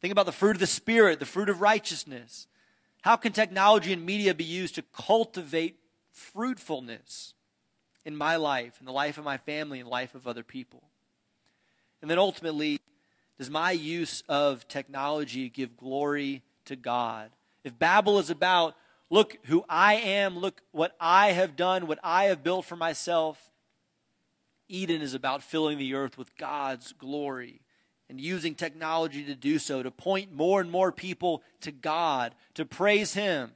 Think 0.02 0.12
about 0.12 0.26
the 0.26 0.32
fruit 0.32 0.56
of 0.56 0.60
the 0.60 0.66
Spirit, 0.66 1.20
the 1.20 1.26
fruit 1.26 1.48
of 1.48 1.62
righteousness. 1.62 2.48
How 3.04 3.16
can 3.16 3.32
technology 3.32 3.94
and 3.94 4.04
media 4.04 4.34
be 4.34 4.44
used 4.44 4.74
to 4.76 4.82
cultivate 4.82 5.78
fruitfulness 6.12 7.36
in 8.06 8.18
my 8.18 8.38
life, 8.38 8.78
in 8.80 8.88
the 8.88 8.92
life 8.92 9.20
of 9.20 9.24
my 9.24 9.38
family, 9.38 9.80
in 9.80 9.86
the 9.86 9.92
life 9.92 10.16
of 10.16 10.28
other 10.28 10.44
people? 10.44 10.82
And 12.02 12.10
then 12.10 12.18
ultimately, 12.18 12.80
does 13.38 13.50
my 13.50 13.72
use 13.72 14.24
of 14.28 14.68
technology 14.68 15.50
give 15.50 15.78
glory 15.78 16.44
to 16.66 16.76
God? 16.76 17.32
If 17.64 17.78
Babel 17.78 18.20
is 18.20 18.30
about, 18.30 18.76
look 19.10 19.38
who 19.46 19.64
I 19.70 19.96
am, 19.96 20.38
look 20.38 20.62
what 20.72 20.96
I 21.00 21.32
have 21.32 21.56
done, 21.56 21.88
what 21.88 22.00
I 22.04 22.26
have 22.26 22.44
built 22.44 22.66
for 22.66 22.76
myself, 22.76 23.52
Eden 24.68 25.02
is 25.02 25.14
about 25.14 25.44
filling 25.44 25.78
the 25.78 25.94
earth 25.94 26.18
with 26.18 26.36
God's 26.38 26.94
glory 26.94 27.62
and 28.10 28.20
using 28.20 28.56
technology 28.56 29.24
to 29.26 29.36
do 29.36 29.60
so, 29.60 29.84
to 29.84 29.92
point 29.92 30.34
more 30.34 30.62
and 30.62 30.72
more 30.72 30.92
people 30.92 31.44
to 31.62 31.72
God, 31.72 32.36
to 32.54 32.66
praise 32.66 33.14
Him, 33.14 33.52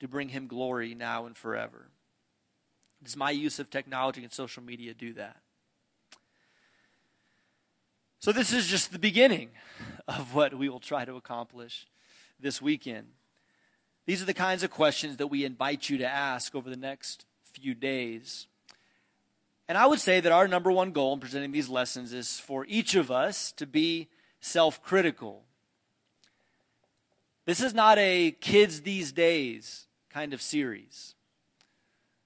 to 0.00 0.08
bring 0.08 0.28
him 0.28 0.46
glory 0.46 0.94
now 0.94 1.26
and 1.26 1.36
forever. 1.36 1.88
Does 3.02 3.16
my 3.16 3.30
use 3.30 3.58
of 3.58 3.70
technology 3.70 4.22
and 4.22 4.32
social 4.32 4.62
media 4.62 4.94
do 4.94 5.12
that? 5.14 5.36
So, 8.26 8.32
this 8.32 8.52
is 8.52 8.66
just 8.66 8.90
the 8.90 8.98
beginning 8.98 9.50
of 10.08 10.34
what 10.34 10.52
we 10.52 10.68
will 10.68 10.80
try 10.80 11.04
to 11.04 11.14
accomplish 11.14 11.86
this 12.40 12.60
weekend. 12.60 13.06
These 14.04 14.20
are 14.20 14.24
the 14.24 14.34
kinds 14.34 14.64
of 14.64 14.70
questions 14.72 15.18
that 15.18 15.28
we 15.28 15.44
invite 15.44 15.88
you 15.88 15.98
to 15.98 16.08
ask 16.08 16.52
over 16.56 16.68
the 16.68 16.76
next 16.76 17.24
few 17.52 17.72
days. 17.72 18.48
And 19.68 19.78
I 19.78 19.86
would 19.86 20.00
say 20.00 20.18
that 20.18 20.32
our 20.32 20.48
number 20.48 20.72
one 20.72 20.90
goal 20.90 21.12
in 21.12 21.20
presenting 21.20 21.52
these 21.52 21.68
lessons 21.68 22.12
is 22.12 22.40
for 22.40 22.66
each 22.68 22.96
of 22.96 23.12
us 23.12 23.52
to 23.52 23.64
be 23.64 24.08
self 24.40 24.82
critical. 24.82 25.44
This 27.44 27.60
is 27.60 27.74
not 27.74 27.96
a 27.96 28.32
kids 28.40 28.82
these 28.82 29.12
days 29.12 29.86
kind 30.10 30.34
of 30.34 30.42
series. 30.42 31.14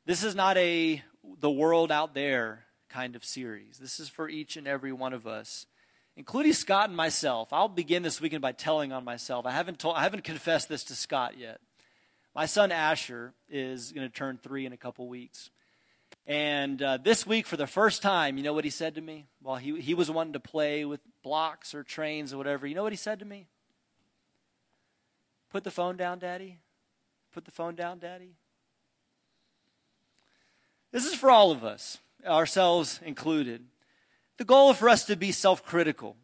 This 0.06 0.24
is 0.24 0.34
not 0.34 0.56
a 0.56 1.02
the 1.40 1.50
world 1.50 1.92
out 1.92 2.14
there 2.14 2.64
kind 2.88 3.14
of 3.14 3.22
series. 3.22 3.76
This 3.76 4.00
is 4.00 4.08
for 4.08 4.30
each 4.30 4.56
and 4.56 4.66
every 4.66 4.92
one 4.92 5.12
of 5.12 5.26
us, 5.26 5.66
including 6.20 6.52
Scott 6.52 6.90
and 6.90 6.96
myself. 6.98 7.50
I'll 7.50 7.66
begin 7.66 8.02
this 8.02 8.20
weekend 8.20 8.42
by 8.42 8.52
telling 8.52 8.92
on 8.92 9.06
myself. 9.06 9.46
I 9.46 9.52
haven't 9.52 9.78
told 9.78 9.96
I 9.96 10.02
haven't 10.02 10.22
confessed 10.22 10.68
this 10.68 10.84
to 10.84 10.94
Scott 10.94 11.38
yet. 11.38 11.62
My 12.34 12.44
son 12.44 12.70
Asher 12.72 13.32
is 13.48 13.90
going 13.90 14.06
to 14.06 14.12
turn 14.12 14.38
3 14.42 14.66
in 14.66 14.74
a 14.74 14.76
couple 14.76 15.08
weeks. 15.08 15.48
And 16.26 16.82
uh, 16.82 16.98
this 16.98 17.26
week, 17.26 17.46
for 17.46 17.56
the 17.56 17.66
first 17.66 18.02
time, 18.02 18.36
you 18.36 18.42
know 18.42 18.52
what 18.52 18.64
he 18.64 18.70
said 18.70 18.96
to 18.96 19.00
me? 19.00 19.28
While 19.40 19.56
he, 19.56 19.80
he 19.80 19.94
was 19.94 20.10
wanting 20.10 20.34
to 20.34 20.40
play 20.40 20.84
with 20.84 21.00
blocks 21.22 21.74
or 21.74 21.82
trains 21.82 22.34
or 22.34 22.36
whatever, 22.36 22.66
you 22.66 22.74
know 22.74 22.82
what 22.82 22.92
he 22.92 22.98
said 22.98 23.18
to 23.20 23.24
me? 23.24 23.46
Put 25.50 25.64
the 25.64 25.70
phone 25.70 25.96
down, 25.96 26.18
Daddy. 26.18 26.58
Put 27.32 27.46
the 27.46 27.50
phone 27.50 27.76
down, 27.76 27.98
Daddy. 27.98 28.34
This 30.92 31.06
is 31.06 31.14
for 31.14 31.30
all 31.30 31.50
of 31.50 31.64
us, 31.64 31.96
ourselves 32.26 33.00
included. 33.02 33.64
The 34.40 34.46
goal 34.46 34.72
for 34.72 34.88
us 34.88 35.04
to 35.04 35.16
be 35.16 35.32
self 35.32 35.62
critical. 35.66 36.16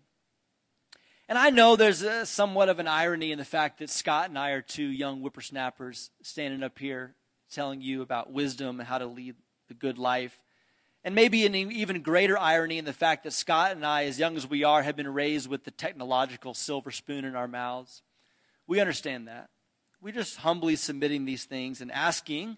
And 1.28 1.36
I 1.36 1.50
know 1.50 1.76
there's 1.76 2.00
a, 2.00 2.24
somewhat 2.24 2.70
of 2.70 2.78
an 2.78 2.88
irony 2.88 3.30
in 3.30 3.36
the 3.36 3.44
fact 3.44 3.78
that 3.80 3.90
Scott 3.90 4.30
and 4.30 4.38
I 4.38 4.52
are 4.52 4.62
two 4.62 4.86
young 4.86 5.20
whippersnappers 5.20 6.08
standing 6.22 6.62
up 6.62 6.78
here 6.78 7.14
telling 7.52 7.82
you 7.82 8.00
about 8.00 8.32
wisdom 8.32 8.80
and 8.80 8.88
how 8.88 8.96
to 8.96 9.04
lead 9.04 9.34
the 9.68 9.74
good 9.74 9.98
life. 9.98 10.40
And 11.04 11.14
maybe 11.14 11.44
an 11.44 11.54
even 11.54 12.00
greater 12.00 12.38
irony 12.38 12.78
in 12.78 12.86
the 12.86 12.94
fact 12.94 13.24
that 13.24 13.34
Scott 13.34 13.72
and 13.72 13.84
I, 13.84 14.06
as 14.06 14.18
young 14.18 14.34
as 14.38 14.48
we 14.48 14.64
are, 14.64 14.82
have 14.82 14.96
been 14.96 15.12
raised 15.12 15.46
with 15.46 15.64
the 15.64 15.70
technological 15.70 16.54
silver 16.54 16.92
spoon 16.92 17.26
in 17.26 17.36
our 17.36 17.46
mouths. 17.46 18.00
We 18.66 18.80
understand 18.80 19.28
that 19.28 19.50
we're 20.00 20.14
just 20.14 20.38
humbly 20.38 20.76
submitting 20.76 21.26
these 21.26 21.44
things 21.44 21.82
and 21.82 21.92
asking 21.92 22.56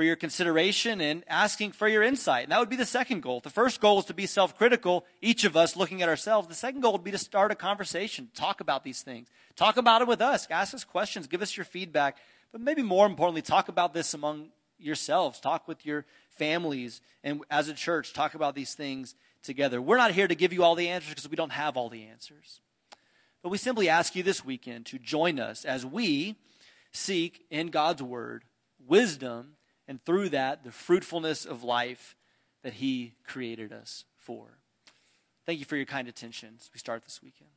for 0.00 0.04
your 0.04 0.16
consideration 0.16 0.98
and 1.02 1.22
asking 1.28 1.72
for 1.72 1.86
your 1.86 2.02
insight. 2.02 2.44
And 2.44 2.52
that 2.52 2.58
would 2.58 2.70
be 2.70 2.76
the 2.76 2.86
second 2.86 3.20
goal. 3.20 3.40
The 3.40 3.50
first 3.50 3.82
goal 3.82 3.98
is 3.98 4.06
to 4.06 4.14
be 4.14 4.24
self 4.24 4.56
critical, 4.56 5.04
each 5.20 5.44
of 5.44 5.58
us 5.58 5.76
looking 5.76 6.00
at 6.00 6.08
ourselves. 6.08 6.48
The 6.48 6.54
second 6.54 6.80
goal 6.80 6.92
would 6.92 7.04
be 7.04 7.10
to 7.10 7.18
start 7.18 7.52
a 7.52 7.54
conversation, 7.54 8.30
talk 8.34 8.62
about 8.62 8.82
these 8.82 9.02
things, 9.02 9.28
talk 9.56 9.76
about 9.76 10.00
it 10.00 10.08
with 10.08 10.22
us, 10.22 10.46
ask 10.50 10.72
us 10.72 10.84
questions, 10.84 11.26
give 11.26 11.42
us 11.42 11.54
your 11.54 11.66
feedback. 11.66 12.16
But 12.50 12.62
maybe 12.62 12.82
more 12.82 13.04
importantly, 13.04 13.42
talk 13.42 13.68
about 13.68 13.92
this 13.92 14.14
among 14.14 14.48
yourselves, 14.78 15.38
talk 15.38 15.68
with 15.68 15.84
your 15.84 16.06
families, 16.30 17.02
and 17.22 17.42
as 17.50 17.68
a 17.68 17.74
church, 17.74 18.14
talk 18.14 18.32
about 18.32 18.54
these 18.54 18.72
things 18.72 19.14
together. 19.42 19.82
We're 19.82 19.98
not 19.98 20.12
here 20.12 20.28
to 20.28 20.34
give 20.34 20.54
you 20.54 20.64
all 20.64 20.76
the 20.76 20.88
answers 20.88 21.10
because 21.10 21.28
we 21.28 21.36
don't 21.36 21.52
have 21.52 21.76
all 21.76 21.90
the 21.90 22.04
answers. 22.04 22.62
But 23.42 23.50
we 23.50 23.58
simply 23.58 23.90
ask 23.90 24.16
you 24.16 24.22
this 24.22 24.46
weekend 24.46 24.86
to 24.86 24.98
join 24.98 25.38
us 25.38 25.66
as 25.66 25.84
we 25.84 26.36
seek 26.90 27.44
in 27.50 27.66
God's 27.66 28.02
Word 28.02 28.44
wisdom, 28.88 29.56
and 29.90 30.00
through 30.04 30.28
that, 30.28 30.62
the 30.62 30.70
fruitfulness 30.70 31.44
of 31.44 31.64
life 31.64 32.14
that 32.62 32.74
He 32.74 33.14
created 33.26 33.72
us 33.72 34.04
for. 34.16 34.58
Thank 35.46 35.58
you 35.58 35.64
for 35.64 35.74
your 35.74 35.84
kind 35.84 36.06
attention 36.06 36.54
as 36.60 36.70
we 36.72 36.78
start 36.78 37.02
this 37.02 37.20
weekend. 37.20 37.50